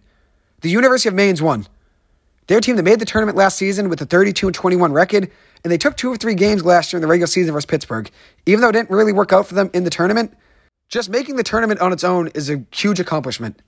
The 0.62 0.70
University 0.70 1.10
of 1.10 1.16
Maine's 1.16 1.42
one. 1.42 1.68
They're 2.48 2.62
team 2.62 2.76
that 2.76 2.84
made 2.84 3.00
the 3.00 3.06
tournament 3.06 3.38
last 3.38 3.58
season 3.58 3.90
with 3.90 4.02
a 4.02 4.06
32 4.06 4.48
and 4.48 4.56
21 4.56 4.92
record, 4.92 5.32
and 5.64 5.72
they 5.72 5.78
took 5.78 5.96
two 5.96 6.12
or 6.12 6.18
three 6.18 6.36
games 6.36 6.64
last 6.66 6.92
year 6.92 6.98
in 6.98 7.02
the 7.02 7.08
regular 7.08 7.28
season 7.28 7.54
versus 7.54 7.66
Pittsburgh. 7.66 8.10
Even 8.46 8.62
though 8.62 8.70
it 8.70 8.74
didn't 8.74 8.90
really 8.90 9.14
work 9.14 9.32
out 9.32 9.48
for 9.48 9.56
them 9.56 9.70
in 9.74 9.84
the 9.84 9.90
tournament, 9.90 10.34
just 10.90 11.10
making 11.10 11.38
the 11.38 11.44
tournament 11.44 11.80
on 11.80 11.94
its 11.94 12.04
own 12.04 12.28
is 12.30 12.50
a 12.50 12.64
huge 12.72 13.00
accomplishment. 13.00 13.62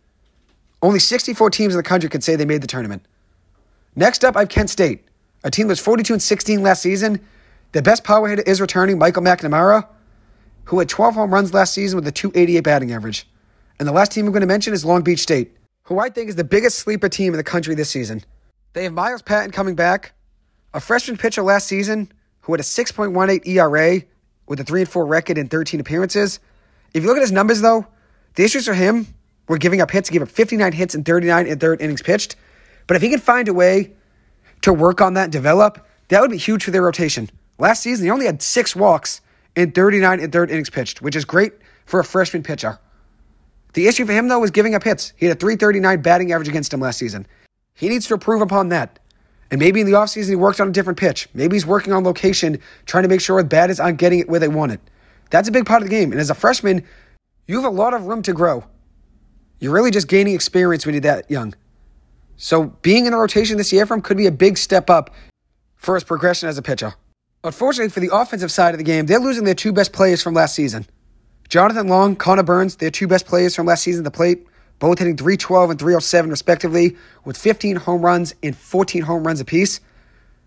Only 0.82 1.00
64 1.00 1.50
teams 1.51 1.74
in 1.74 1.77
the 1.77 1.84
country 1.84 2.10
could 2.10 2.24
say 2.24 2.36
they 2.36 2.46
made 2.46 2.62
the 2.62 2.67
tournament. 2.67 3.03
Next 3.96 4.25
up, 4.25 4.36
I 4.36 4.41
have 4.41 4.50
Kent 4.50 4.70
State, 4.70 5.05
a 5.45 5.51
team 5.51 5.67
that 5.67 5.73
was 5.73 5.79
42 5.79 6.13
and 6.13 6.21
16 6.21 6.63
last 6.63 6.81
season. 6.81 7.21
The 7.71 7.81
best 7.81 8.03
power 8.03 8.27
hitter 8.27 8.41
is 8.41 8.59
returning, 8.59 8.97
Michael 8.97 9.21
McNamara, 9.21 9.87
who 10.65 10.79
had 10.79 10.89
12 10.89 11.13
home 11.13 11.33
runs 11.33 11.53
last 11.53 11.73
season 11.73 11.95
with 11.95 12.07
a 12.07 12.11
288 12.11 12.61
batting 12.61 12.91
average. 12.91 13.27
And 13.79 13.87
the 13.87 13.93
last 13.93 14.11
team 14.11 14.25
I'm 14.25 14.31
going 14.31 14.41
to 14.41 14.47
mention 14.47 14.73
is 14.73 14.83
Long 14.83 15.03
Beach 15.03 15.19
State, 15.19 15.55
who 15.83 15.99
I 15.99 16.09
think 16.09 16.29
is 16.29 16.35
the 16.35 16.43
biggest 16.43 16.79
sleeper 16.79 17.07
team 17.07 17.31
in 17.31 17.37
the 17.37 17.43
country 17.43 17.75
this 17.75 17.91
season. 17.91 18.23
They 18.73 18.83
have 18.85 18.93
Miles 18.93 19.21
Patton 19.21 19.51
coming 19.51 19.75
back, 19.75 20.13
a 20.73 20.79
freshman 20.79 21.15
pitcher 21.15 21.43
last 21.43 21.67
season 21.67 22.11
who 22.41 22.53
had 22.53 22.59
a 22.59 22.63
6.18 22.63 23.47
ERA 23.47 24.01
with 24.47 24.59
a 24.59 24.63
3 24.63 24.81
and 24.81 24.89
4 24.89 25.05
record 25.05 25.37
in 25.37 25.47
13 25.47 25.79
appearances. 25.79 26.39
If 26.95 27.03
you 27.03 27.09
look 27.09 27.17
at 27.17 27.21
his 27.21 27.31
numbers, 27.31 27.61
though, 27.61 27.85
the 28.33 28.43
issues 28.43 28.65
for 28.65 28.73
him 28.73 29.07
were 29.47 29.59
giving 29.59 29.79
up 29.79 29.91
hits. 29.91 30.09
He 30.09 30.13
gave 30.13 30.23
up 30.23 30.29
59 30.29 30.71
hits 30.73 30.95
in 30.95 31.03
39 31.03 31.45
in 31.45 31.59
third 31.59 31.81
innings 31.81 32.01
pitched. 32.01 32.35
But 32.87 32.97
if 32.97 33.03
he 33.03 33.09
can 33.09 33.19
find 33.19 33.47
a 33.47 33.53
way 33.53 33.93
to 34.65 34.74
work 34.74 35.00
on 35.01 35.13
that 35.13 35.25
and 35.25 35.31
develop, 35.31 35.88
that 36.10 36.22
would 36.22 36.31
be 36.31 36.38
huge 36.38 36.63
for 36.63 36.72
their 36.72 36.81
rotation. 36.81 37.29
Last 37.57 37.81
season, 37.81 38.05
he 38.05 38.12
only 38.12 38.25
had 38.25 38.41
six 38.41 38.75
walks 38.75 39.22
in 39.55 39.72
39 39.72 40.19
and 40.19 40.31
third 40.31 40.51
innings 40.51 40.69
pitched, 40.69 41.01
which 41.01 41.15
is 41.15 41.24
great 41.24 41.53
for 41.86 42.00
a 42.00 42.03
freshman 42.03 42.43
pitcher. 42.43 42.77
The 43.74 43.88
issue 43.88 44.05
for 44.05 44.13
him, 44.13 44.27
though, 44.27 44.39
was 44.39 44.51
giving 44.51 44.75
up 44.75 44.84
hits. 44.84 45.13
He 45.17 45.25
had 45.25 45.38
a 45.38 45.39
339 45.39 46.01
batting 46.01 46.31
average 46.31 46.48
against 46.48 46.74
him 46.74 46.79
last 46.79 46.98
season. 46.98 47.25
He 47.74 47.89
needs 47.89 48.07
to 48.07 48.13
improve 48.13 48.41
upon 48.41 48.69
that. 48.69 49.00
And 49.51 49.60
maybe 49.60 49.81
in 49.81 49.86
the 49.86 49.93
offseason 49.93 50.29
he 50.29 50.36
worked 50.36 50.60
on 50.60 50.69
a 50.69 50.72
different 50.72 50.98
pitch. 50.98 51.29
Maybe 51.34 51.55
he's 51.55 51.65
working 51.65 51.93
on 51.93 52.03
location, 52.03 52.60
trying 52.86 53.03
to 53.03 53.10
make 53.10 53.22
sure 53.22 53.41
the 53.41 53.48
bat 53.48 53.69
is 53.69 53.79
on 53.79 53.95
getting 53.95 54.19
it 54.19 54.29
where 54.29 54.39
they 54.39 54.48
want 54.48 54.72
it. 54.72 54.79
That's 55.29 55.48
a 55.48 55.51
big 55.51 55.65
part 55.65 55.81
of 55.81 55.89
the 55.89 55.95
game. 55.95 56.12
And 56.12 56.19
as 56.19 56.29
a 56.29 56.36
freshman, 56.36 56.84
you 57.48 57.55
have 57.55 57.72
a 57.72 57.75
lot 57.75 57.93
of 57.93 58.05
room 58.07 58.22
to 58.24 58.34
grow. 58.34 58.63
You're 59.60 59.74
really 59.74 59.91
just 59.91 60.07
gaining 60.07 60.34
experience 60.34 60.86
when 60.86 60.95
you're 60.95 61.01
that 61.01 61.29
young. 61.29 61.53
So 62.38 62.65
being 62.82 63.06
in 63.06 63.12
the 63.12 63.18
rotation 63.18 63.58
this 63.58 63.72
year 63.72 63.86
for 63.86 63.94
him 63.94 64.01
could 64.01 64.18
be 64.18 64.27
a 64.27 64.32
big 64.32 64.58
step 64.58 64.89
up 64.89 65.13
for 65.75 65.96
his 65.96 66.04
progression 66.04 66.50
as 66.50 66.58
a 66.58 66.62
pitcher. 66.62 66.94
Unfortunately, 67.44 67.89
for 67.89 68.00
the 68.00 68.13
offensive 68.13 68.51
side 68.51 68.74
of 68.74 68.80
the 68.80 68.84
game, 68.84 69.06
they're 69.06 69.20
losing 69.20 69.44
their 69.44 69.54
two 69.54 69.72
best 69.72 69.94
players 69.94 70.22
from 70.22 70.34
last 70.34 70.56
season. 70.56 70.86
Jonathan 71.48 71.88
Long, 71.88 72.15
Connor 72.15 72.44
Burns, 72.44 72.77
their 72.77 72.89
two 72.89 73.08
best 73.08 73.27
players 73.27 73.56
from 73.56 73.68
last 73.68 73.84
season 73.84 74.06
at 74.06 74.12
the 74.12 74.18
plate, 74.18 74.48
both 74.80 74.98
hitting 74.98 75.15
312 75.15 75.70
and 75.70 75.80
307 75.80 76.32
respectively, 76.32 76.98
with 77.24 77.38
15 77.38 77.75
home 77.75 78.01
runs 78.01 78.34
and 78.42 78.58
14 78.58 79.04
home 79.04 79.26
runs 79.26 79.39
apiece. 79.39 79.80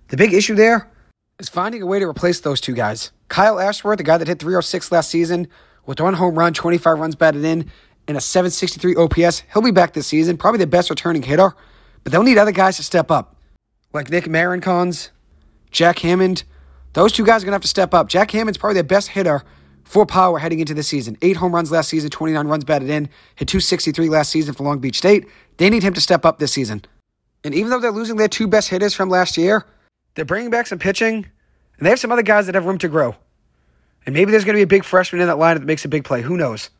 The 0.09 0.17
big 0.17 0.35
issue 0.35 0.57
there 0.57 0.91
is 1.39 1.49
finding 1.49 1.83
a 1.83 1.87
way 1.87 2.01
to 2.01 2.05
replace 2.07 2.41
those 2.41 2.61
two 2.61 2.75
guys. 2.75 3.13
Kyle 3.29 3.61
Ashworth, 3.61 3.99
the 3.99 4.05
guy 4.05 4.19
that 4.19 4.27
hit 4.27 4.41
306 4.41 4.91
last 4.91 5.09
season, 5.09 5.47
with 5.87 6.01
one 6.01 6.15
home 6.15 6.37
run, 6.37 6.53
25 6.53 6.99
runs 6.99 7.15
batted 7.15 7.45
in, 7.45 7.71
and 8.09 8.17
a 8.17 8.21
763 8.21 8.97
OPS, 8.97 9.43
he'll 9.53 9.63
be 9.63 9.71
back 9.71 9.93
this 9.93 10.07
season, 10.07 10.37
probably 10.37 10.59
the 10.59 10.67
best 10.67 10.91
returning 10.91 11.23
hitter, 11.23 11.55
but 12.09 12.13
they'll 12.13 12.23
need 12.23 12.39
other 12.39 12.53
guys 12.53 12.79
to 12.79 12.83
step 12.83 13.11
up, 13.11 13.37
like 13.93 14.09
Nick 14.09 14.25
Marinconz, 14.25 15.11
Jack 15.71 15.99
Hammond. 15.99 16.43
Those 16.95 17.13
two 17.13 17.23
guys 17.23 17.43
are 17.43 17.45
going 17.45 17.51
to 17.51 17.57
have 17.57 17.61
to 17.61 17.69
step 17.69 17.93
up. 17.93 18.09
Jack 18.09 18.31
Hammond's 18.31 18.57
probably 18.57 18.77
their 18.77 18.83
best 18.83 19.09
hitter 19.09 19.43
for 19.85 20.07
power 20.07 20.39
heading 20.39 20.59
into 20.59 20.73
the 20.73 20.83
season. 20.83 21.19
Eight 21.21 21.37
home 21.37 21.55
runs 21.55 21.71
last 21.71 21.91
season, 21.91 22.09
29 22.09 22.47
runs 22.47 22.65
batted 22.65 22.89
in, 22.89 23.11
hit 23.35 23.49
263 23.49 24.09
last 24.09 24.31
season 24.31 24.55
for 24.55 24.63
Long 24.63 24.79
Beach 24.79 24.97
State. 24.97 25.27
They 25.59 25.69
need 25.69 25.83
him 25.83 25.93
to 25.93 26.01
step 26.01 26.25
up 26.25 26.39
this 26.39 26.51
season. 26.51 26.83
And 27.45 27.55
even 27.55 27.69
though 27.69 27.79
they're 27.79 27.93
losing 27.93 28.17
their 28.17 28.27
two 28.27 28.49
best 28.49 28.71
hitters 28.71 28.95
from 28.95 29.11
last 29.11 29.37
year, 29.37 29.67
they're 30.15 30.25
bringing 30.25 30.49
back 30.49 30.67
some 30.67 30.79
pitching, 30.79 31.15
and 31.77 31.87
they 31.87 31.91
have 31.91 32.01
some 32.01 32.11
other 32.11 32.23
guys 32.23 32.47
that 32.47 32.55
have 32.55 32.65
room 32.65 32.79
to 32.79 32.89
grow. 32.89 33.17
And 34.07 34.15
maybe 34.15 34.31
there's 34.31 34.47
going 34.47 34.55
to 34.55 34.61
be 34.61 34.63
a 34.63 34.67
big 34.67 34.85
freshman 34.85 35.21
in 35.21 35.29
that 35.29 35.37
lineup 35.37 35.59
that 35.59 35.67
makes 35.67 35.85
a 35.85 35.89
big 35.89 36.05
play. 36.05 36.23
Who 36.23 36.39
knows? 36.39 36.71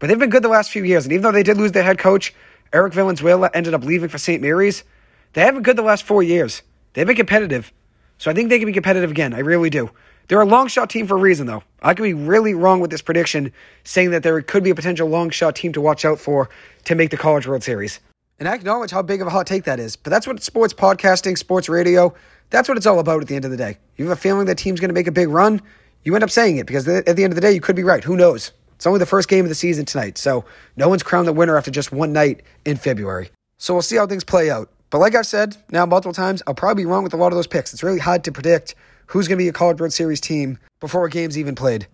But 0.00 0.08
they've 0.08 0.18
been 0.18 0.30
good 0.30 0.42
the 0.42 0.48
last 0.48 0.72
few 0.72 0.82
years. 0.82 1.04
And 1.04 1.12
even 1.12 1.22
though 1.22 1.30
they 1.30 1.44
did 1.44 1.58
lose 1.58 1.70
their 1.70 1.84
head 1.84 1.98
coach, 1.98 2.34
Eric 2.72 2.92
Valenzuela 2.92 3.50
ended 3.54 3.74
up 3.74 3.84
leaving 3.84 4.08
for 4.08 4.18
St. 4.18 4.42
Mary's, 4.42 4.84
they 5.32 5.42
have 5.42 5.54
been 5.54 5.62
good 5.62 5.76
the 5.76 5.82
last 5.82 6.04
four 6.04 6.22
years. 6.22 6.62
They've 6.92 7.06
been 7.06 7.16
competitive. 7.16 7.72
So 8.18 8.30
I 8.30 8.34
think 8.34 8.48
they 8.48 8.58
can 8.58 8.66
be 8.66 8.72
competitive 8.72 9.10
again. 9.10 9.32
I 9.34 9.40
really 9.40 9.70
do. 9.70 9.90
They're 10.28 10.40
a 10.40 10.46
long 10.46 10.68
shot 10.68 10.90
team 10.90 11.06
for 11.06 11.16
a 11.16 11.20
reason, 11.20 11.46
though. 11.46 11.62
I 11.82 11.94
could 11.94 12.02
be 12.02 12.14
really 12.14 12.52
wrong 12.52 12.80
with 12.80 12.90
this 12.90 13.00
prediction, 13.00 13.52
saying 13.84 14.10
that 14.10 14.22
there 14.22 14.40
could 14.42 14.62
be 14.62 14.70
a 14.70 14.74
potential 14.74 15.08
long 15.08 15.30
shot 15.30 15.56
team 15.56 15.72
to 15.72 15.80
watch 15.80 16.04
out 16.04 16.18
for 16.18 16.50
to 16.84 16.94
make 16.94 17.10
the 17.10 17.16
College 17.16 17.46
World 17.46 17.62
Series. 17.62 18.00
And 18.38 18.46
I 18.46 18.54
acknowledge 18.54 18.90
how 18.90 19.02
big 19.02 19.20
of 19.20 19.26
a 19.26 19.30
hot 19.30 19.46
take 19.46 19.64
that 19.64 19.80
is, 19.80 19.96
but 19.96 20.10
that's 20.10 20.26
what 20.26 20.42
sports 20.42 20.74
podcasting, 20.74 21.38
sports 21.38 21.68
radio, 21.68 22.14
that's 22.50 22.68
what 22.68 22.76
it's 22.76 22.86
all 22.86 22.98
about 22.98 23.22
at 23.22 23.28
the 23.28 23.36
end 23.36 23.44
of 23.44 23.50
the 23.50 23.56
day. 23.56 23.78
You 23.96 24.04
have 24.06 24.16
a 24.16 24.20
feeling 24.20 24.46
that 24.46 24.58
team's 24.58 24.80
going 24.80 24.90
to 24.90 24.94
make 24.94 25.06
a 25.06 25.12
big 25.12 25.28
run, 25.28 25.60
you 26.04 26.14
end 26.14 26.24
up 26.24 26.30
saying 26.30 26.58
it 26.58 26.66
because 26.66 26.86
at 26.86 27.04
the 27.04 27.24
end 27.24 27.32
of 27.32 27.34
the 27.34 27.40
day, 27.40 27.52
you 27.52 27.60
could 27.60 27.76
be 27.76 27.84
right. 27.84 28.04
Who 28.04 28.16
knows? 28.16 28.52
It's 28.78 28.86
only 28.86 29.00
the 29.00 29.06
first 29.06 29.28
game 29.28 29.44
of 29.44 29.48
the 29.48 29.56
season 29.56 29.84
tonight, 29.86 30.18
so 30.18 30.44
no 30.76 30.88
one's 30.88 31.02
crowned 31.02 31.26
the 31.26 31.32
winner 31.32 31.58
after 31.58 31.68
just 31.68 31.90
one 31.90 32.12
night 32.12 32.44
in 32.64 32.76
February. 32.76 33.28
So 33.56 33.74
we'll 33.74 33.82
see 33.82 33.96
how 33.96 34.06
things 34.06 34.22
play 34.22 34.50
out. 34.50 34.70
But 34.90 34.98
like 34.98 35.16
I've 35.16 35.26
said 35.26 35.56
now 35.72 35.84
multiple 35.84 36.12
times, 36.12 36.44
I'll 36.46 36.54
probably 36.54 36.84
be 36.84 36.86
wrong 36.86 37.02
with 37.02 37.12
a 37.12 37.16
lot 37.16 37.32
of 37.32 37.34
those 37.34 37.48
picks. 37.48 37.72
It's 37.72 37.82
really 37.82 37.98
hard 37.98 38.22
to 38.22 38.30
predict 38.30 38.76
who's 39.06 39.26
going 39.26 39.36
to 39.36 39.42
be 39.42 39.48
a 39.48 39.52
College 39.52 39.80
World 39.80 39.92
Series 39.92 40.20
team 40.20 40.60
before 40.78 41.04
a 41.04 41.10
game's 41.10 41.36
even 41.36 41.56
played. 41.56 41.88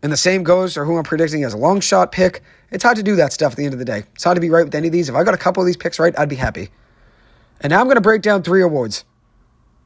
And 0.00 0.12
the 0.12 0.16
same 0.16 0.44
goes 0.44 0.74
for 0.74 0.84
who 0.84 0.96
I'm 0.96 1.02
predicting 1.02 1.42
as 1.42 1.52
a 1.52 1.56
long 1.56 1.80
shot 1.80 2.12
pick. 2.12 2.44
It's 2.70 2.84
hard 2.84 2.96
to 2.98 3.02
do 3.02 3.16
that 3.16 3.32
stuff 3.32 3.54
at 3.54 3.56
the 3.56 3.64
end 3.64 3.72
of 3.72 3.80
the 3.80 3.84
day. 3.84 4.04
It's 4.14 4.22
hard 4.22 4.36
to 4.36 4.40
be 4.40 4.50
right 4.50 4.64
with 4.64 4.76
any 4.76 4.86
of 4.86 4.92
these. 4.92 5.08
If 5.08 5.16
I 5.16 5.24
got 5.24 5.34
a 5.34 5.38
couple 5.38 5.64
of 5.64 5.66
these 5.66 5.76
picks 5.76 5.98
right, 5.98 6.16
I'd 6.16 6.28
be 6.28 6.36
happy. 6.36 6.68
And 7.60 7.72
now 7.72 7.80
I'm 7.80 7.86
going 7.86 7.96
to 7.96 8.00
break 8.00 8.22
down 8.22 8.44
three 8.44 8.62
awards. 8.62 9.04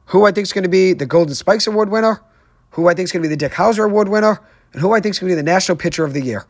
Who 0.07 0.27
I 0.27 0.33
think 0.33 0.45
is 0.45 0.53
going 0.53 0.65
to 0.65 0.69
be 0.69 0.93
the 0.93 1.07
Golden 1.07 1.35
Spikes 1.35 1.67
Award 1.67 1.89
winner, 1.89 2.21
who 2.73 2.87
I 2.89 2.93
think 2.93 3.07
is 3.07 3.13
going 3.13 3.23
to 3.23 3.29
be 3.31 3.35
the 3.35 3.39
Dick 3.39 3.53
Howser 3.53 3.87
Award 3.87 4.11
winner, 4.11 4.41
and 4.73 4.81
who 4.81 4.93
I 4.93 5.01
think 5.01 5.15
is 5.15 5.19
going 5.19 5.31
to 5.31 5.37
be 5.37 5.37
the 5.37 5.43
National 5.43 5.77
Pitcher 5.77 6.05
of 6.05 6.13
the 6.13 6.23
Year. 6.23 6.47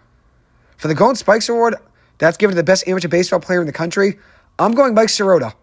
For 0.76 0.88
the 0.88 0.94
Golden 0.94 1.16
Spikes 1.16 1.48
Award, 1.48 1.76
that's 2.18 2.36
given 2.36 2.54
to 2.54 2.56
the 2.56 2.64
best 2.64 2.86
amateur 2.88 3.08
baseball 3.08 3.40
player 3.40 3.60
in 3.60 3.66
the 3.66 3.72
country. 3.72 4.18
I'm 4.58 4.72
going 4.72 4.94
Mike 4.94 5.08
Sirota 5.08 5.54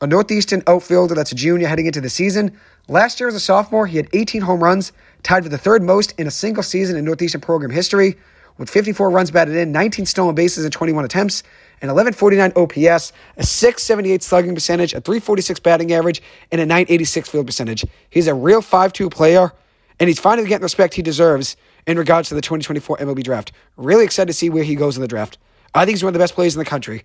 a 0.00 0.06
Northeastern 0.06 0.62
outfielder 0.66 1.14
that's 1.14 1.32
a 1.32 1.34
junior 1.34 1.66
heading 1.66 1.86
into 1.86 2.00
the 2.00 2.08
season. 2.08 2.56
Last 2.86 3.18
year 3.18 3.28
as 3.28 3.34
a 3.34 3.40
sophomore, 3.40 3.86
he 3.86 3.96
had 3.96 4.08
18 4.12 4.42
home 4.42 4.62
runs, 4.62 4.92
tied 5.22 5.42
for 5.42 5.48
the 5.48 5.58
third 5.58 5.82
most 5.82 6.12
in 6.18 6.26
a 6.26 6.30
single 6.30 6.62
season 6.62 6.96
in 6.96 7.04
Northeastern 7.04 7.40
program 7.40 7.70
history, 7.70 8.16
with 8.58 8.70
54 8.70 9.10
runs 9.10 9.30
batted 9.30 9.56
in, 9.56 9.72
19 9.72 10.06
stolen 10.06 10.34
bases 10.34 10.64
in 10.64 10.70
21 10.70 11.04
attempts, 11.04 11.42
an 11.80 11.88
1149 11.88 12.52
OPS, 12.56 13.12
a 13.36 13.44
678 13.44 14.22
slugging 14.22 14.54
percentage, 14.54 14.94
a 14.94 15.00
346 15.00 15.60
batting 15.60 15.92
average, 15.92 16.22
and 16.50 16.60
a 16.60 16.66
986 16.66 17.28
field 17.28 17.46
percentage. 17.46 17.84
He's 18.10 18.26
a 18.26 18.34
real 18.34 18.62
5-2 18.62 19.10
player, 19.10 19.52
and 20.00 20.08
he's 20.08 20.18
finally 20.20 20.46
getting 20.48 20.60
the 20.60 20.66
respect 20.66 20.94
he 20.94 21.02
deserves 21.02 21.56
in 21.88 21.98
regards 21.98 22.28
to 22.28 22.34
the 22.34 22.40
2024 22.42 22.98
MLB 22.98 23.24
draft. 23.24 23.50
Really 23.76 24.04
excited 24.04 24.26
to 24.26 24.32
see 24.34 24.50
where 24.50 24.62
he 24.62 24.76
goes 24.76 24.96
in 24.96 25.00
the 25.00 25.08
draft. 25.08 25.38
I 25.74 25.84
think 25.84 25.96
he's 25.96 26.04
one 26.04 26.10
of 26.10 26.12
the 26.12 26.20
best 26.20 26.34
players 26.34 26.54
in 26.54 26.58
the 26.58 26.64
country, 26.64 27.02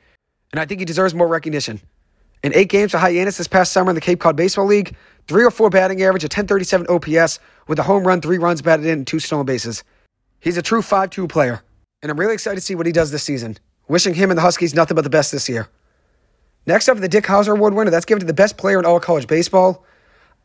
and 0.51 0.59
I 0.59 0.65
think 0.65 0.79
he 0.79 0.85
deserves 0.85 1.15
more 1.15 1.27
recognition. 1.27 1.81
In 2.43 2.53
eight 2.53 2.69
games 2.69 2.91
for 2.91 2.97
Hyannis 2.97 3.37
this 3.37 3.47
past 3.47 3.71
summer 3.71 3.89
in 3.91 3.95
the 3.95 4.01
Cape 4.01 4.19
Cod 4.19 4.35
Baseball 4.35 4.65
League, 4.65 4.95
304 5.29 5.69
batting 5.69 6.03
average, 6.03 6.23
a 6.23 6.27
1037 6.27 6.87
OPS, 6.87 7.39
with 7.67 7.79
a 7.79 7.83
home 7.83 8.05
run, 8.05 8.19
three 8.19 8.37
runs 8.37 8.61
batted 8.61 8.85
in, 8.85 8.99
and 8.99 9.07
two 9.07 9.19
stolen 9.19 9.45
bases. 9.45 9.85
He's 10.41 10.57
a 10.57 10.61
true 10.61 10.81
5 10.81 11.09
2 11.09 11.27
player, 11.27 11.63
and 12.01 12.11
I'm 12.11 12.19
really 12.19 12.33
excited 12.33 12.57
to 12.57 12.61
see 12.61 12.75
what 12.75 12.85
he 12.85 12.91
does 12.91 13.11
this 13.11 13.23
season. 13.23 13.57
Wishing 13.87 14.13
him 14.13 14.31
and 14.31 14.37
the 14.37 14.41
Huskies 14.41 14.73
nothing 14.73 14.95
but 14.95 15.05
the 15.05 15.09
best 15.09 15.31
this 15.31 15.47
year. 15.47 15.69
Next 16.65 16.89
up, 16.89 16.97
the 16.97 17.09
Dick 17.09 17.25
Howser 17.25 17.55
Award 17.55 17.73
winner. 17.73 17.91
That's 17.91 18.05
given 18.05 18.21
to 18.21 18.25
the 18.25 18.33
best 18.33 18.57
player 18.57 18.79
in 18.79 18.85
all 18.85 18.99
college 18.99 19.27
baseball. 19.27 19.85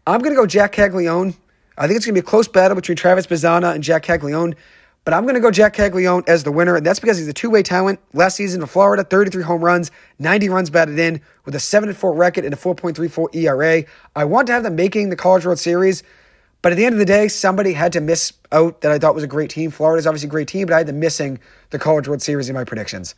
I'm 0.07 0.21
going 0.21 0.35
to 0.35 0.41
go 0.41 0.47
Jack 0.47 0.73
Caglianone. 0.73 1.37
I 1.79 1.87
think 1.87 1.97
it's 1.97 2.05
going 2.05 2.15
to 2.17 2.21
be 2.21 2.27
a 2.27 2.29
close 2.29 2.49
battle 2.49 2.75
between 2.75 2.97
Travis 2.97 3.27
Bazzana 3.27 3.73
and 3.73 3.85
Jack 3.85 4.03
Caglianone, 4.05 4.55
But 5.05 5.15
I'm 5.15 5.23
going 5.23 5.37
to 5.37 5.41
go 5.41 5.53
Jack 5.53 5.75
Caglianone 5.75 6.29
as 6.29 6.43
the 6.43 6.51
winner, 6.51 6.75
and 6.75 6.85
that's 6.85 6.99
because 6.99 7.19
he's 7.19 7.29
a 7.29 7.33
two-way 7.33 7.63
talent. 7.63 8.01
Last 8.13 8.35
season 8.35 8.61
in 8.61 8.67
Florida, 8.67 9.05
33 9.05 9.45
home 9.45 9.65
runs, 9.65 9.93
90 10.19 10.49
runs 10.49 10.71
batted 10.71 10.99
in, 10.99 11.21
with 11.45 11.55
a 11.55 11.59
7-4 11.59 12.17
record 12.17 12.45
and 12.45 12.53
a 12.53 12.57
4.34 12.57 13.35
ERA. 13.35 13.85
I 14.17 14.25
want 14.25 14.49
to 14.49 14.53
have 14.53 14.65
them 14.65 14.75
making 14.75 15.11
the 15.11 15.17
College 15.17 15.47
World 15.47 15.61
Series, 15.61 16.03
but 16.63 16.73
at 16.73 16.75
the 16.75 16.85
end 16.85 16.95
of 16.95 16.99
the 16.99 17.05
day, 17.05 17.29
somebody 17.29 17.73
had 17.73 17.93
to 17.93 18.01
miss 18.01 18.33
out 18.51 18.81
that 18.81 18.91
I 18.91 18.99
thought 18.99 19.15
was 19.15 19.23
a 19.23 19.29
great 19.29 19.49
team. 19.49 19.71
Florida's 19.71 20.07
obviously 20.07 20.27
a 20.27 20.31
great 20.31 20.49
team, 20.49 20.67
but 20.67 20.75
I 20.75 20.79
had 20.79 20.89
them 20.89 20.99
missing 20.99 21.39
the 21.71 21.79
College 21.79 22.09
World 22.09 22.21
Series 22.21 22.49
in 22.49 22.55
my 22.55 22.65
predictions. 22.65 23.15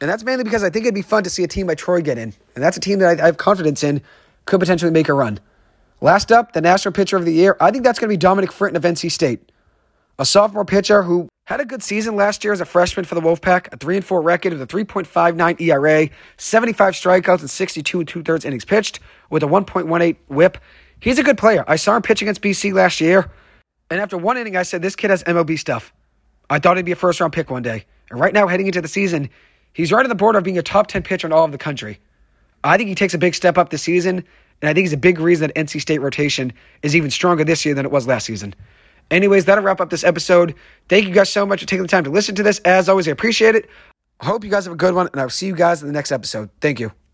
And 0.00 0.10
that's 0.10 0.24
mainly 0.24 0.44
because 0.44 0.64
I 0.64 0.70
think 0.70 0.86
it'd 0.86 0.94
be 0.94 1.02
fun 1.02 1.24
to 1.24 1.30
see 1.30 1.44
a 1.44 1.48
team 1.48 1.66
like 1.66 1.78
Troy 1.78 2.00
get 2.00 2.16
in. 2.16 2.32
And 2.54 2.64
that's 2.64 2.76
a 2.76 2.80
team 2.80 2.98
that 3.00 3.20
I, 3.20 3.26
have 3.26 3.36
confidence 3.36 3.84
in 3.84 4.00
could 4.46 4.58
potentially 4.58 4.90
make 4.90 5.08
a 5.08 5.12
run. 5.12 5.38
Last 6.02 6.32
up, 6.32 6.52
the 6.52 6.60
National 6.60 6.90
Pitcher 6.90 7.16
of 7.16 7.24
the 7.24 7.32
Year. 7.32 7.56
I 7.60 7.70
think 7.70 7.84
that's 7.84 8.00
going 8.00 8.08
to 8.08 8.12
be 8.12 8.16
Dominic 8.16 8.50
Fritton 8.50 8.74
of 8.74 8.82
NC 8.82 9.10
State 9.10 9.52
a 10.18 10.26
sophomore 10.26 10.64
pitcher 10.64 11.04
who 11.04 11.28
had 11.46 11.60
a 11.60 11.64
good 11.64 11.82
season 11.82 12.16
last 12.16 12.44
year 12.44 12.52
as 12.52 12.60
a 12.60 12.64
freshman 12.64 13.04
for 13.04 13.14
the 13.14 13.20
Wolfpack, 13.20 13.72
a 13.72 13.76
3 13.76 13.96
and 13.96 14.04
4 14.04 14.20
record 14.20 14.52
with 14.52 14.60
a 14.60 14.66
3.59 14.66 15.60
ERA, 15.60 16.10
75 16.36 16.94
strikeouts, 16.94 17.40
and 17.40 17.48
62 17.50 17.98
and 18.00 18.08
two 18.08 18.22
thirds 18.22 18.44
innings 18.44 18.64
pitched 18.64 19.00
with 19.30 19.42
a 19.42 19.46
1.18 19.46 20.16
whip. 20.28 20.58
He's 21.00 21.18
a 21.18 21.22
good 21.22 21.38
player. 21.38 21.64
I 21.66 21.76
saw 21.76 21.96
him 21.96 22.02
pitch 22.02 22.20
against 22.20 22.42
BC 22.42 22.74
last 22.74 23.00
year, 23.00 23.30
and 23.88 24.00
after 24.00 24.18
one 24.18 24.36
inning, 24.36 24.56
I 24.56 24.64
said, 24.64 24.82
This 24.82 24.96
kid 24.96 25.10
has 25.10 25.22
MLB 25.22 25.56
stuff. 25.58 25.92
I 26.50 26.58
thought 26.58 26.76
he'd 26.76 26.84
be 26.84 26.92
a 26.92 26.96
first 26.96 27.20
round 27.20 27.32
pick 27.32 27.48
one 27.48 27.62
day. 27.62 27.86
And 28.10 28.18
right 28.20 28.34
now, 28.34 28.48
heading 28.48 28.66
into 28.66 28.80
the 28.80 28.88
season, 28.88 29.30
he's 29.72 29.92
right 29.92 30.04
on 30.04 30.08
the 30.08 30.14
border 30.16 30.38
of 30.38 30.44
being 30.44 30.58
a 30.58 30.62
top 30.62 30.88
10 30.88 31.04
pitcher 31.04 31.28
in 31.28 31.32
all 31.32 31.44
of 31.44 31.52
the 31.52 31.58
country. 31.58 32.00
I 32.64 32.76
think 32.76 32.88
he 32.88 32.94
takes 32.94 33.14
a 33.14 33.18
big 33.18 33.34
step 33.34 33.56
up 33.56 33.70
this 33.70 33.82
season, 33.82 34.24
and 34.62 34.68
I 34.68 34.74
think 34.74 34.84
he's 34.84 34.92
a 34.92 34.98
big 34.98 35.18
reason 35.18 35.48
that 35.48 35.56
NC 35.56 35.80
State 35.80 36.00
rotation 36.00 36.52
is 36.82 36.96
even 36.96 37.10
stronger 37.10 37.44
this 37.44 37.64
year 37.64 37.74
than 37.74 37.84
it 37.84 37.90
was 37.92 38.06
last 38.06 38.24
season. 38.24 38.54
Anyways, 39.10 39.44
that'll 39.44 39.64
wrap 39.64 39.80
up 39.80 39.90
this 39.90 40.04
episode. 40.04 40.54
Thank 40.88 41.06
you 41.06 41.12
guys 41.12 41.28
so 41.28 41.44
much 41.44 41.60
for 41.60 41.66
taking 41.66 41.82
the 41.82 41.88
time 41.88 42.04
to 42.04 42.10
listen 42.10 42.34
to 42.36 42.42
this. 42.42 42.60
As 42.60 42.88
always, 42.88 43.06
I 43.08 43.10
appreciate 43.10 43.54
it. 43.56 43.68
I 44.20 44.26
hope 44.26 44.44
you 44.44 44.50
guys 44.50 44.64
have 44.64 44.72
a 44.72 44.76
good 44.76 44.94
one, 44.94 45.08
and 45.12 45.20
I'll 45.20 45.28
see 45.28 45.46
you 45.46 45.54
guys 45.54 45.82
in 45.82 45.88
the 45.88 45.92
next 45.92 46.12
episode. 46.12 46.48
Thank 46.60 46.80
you. 46.80 46.92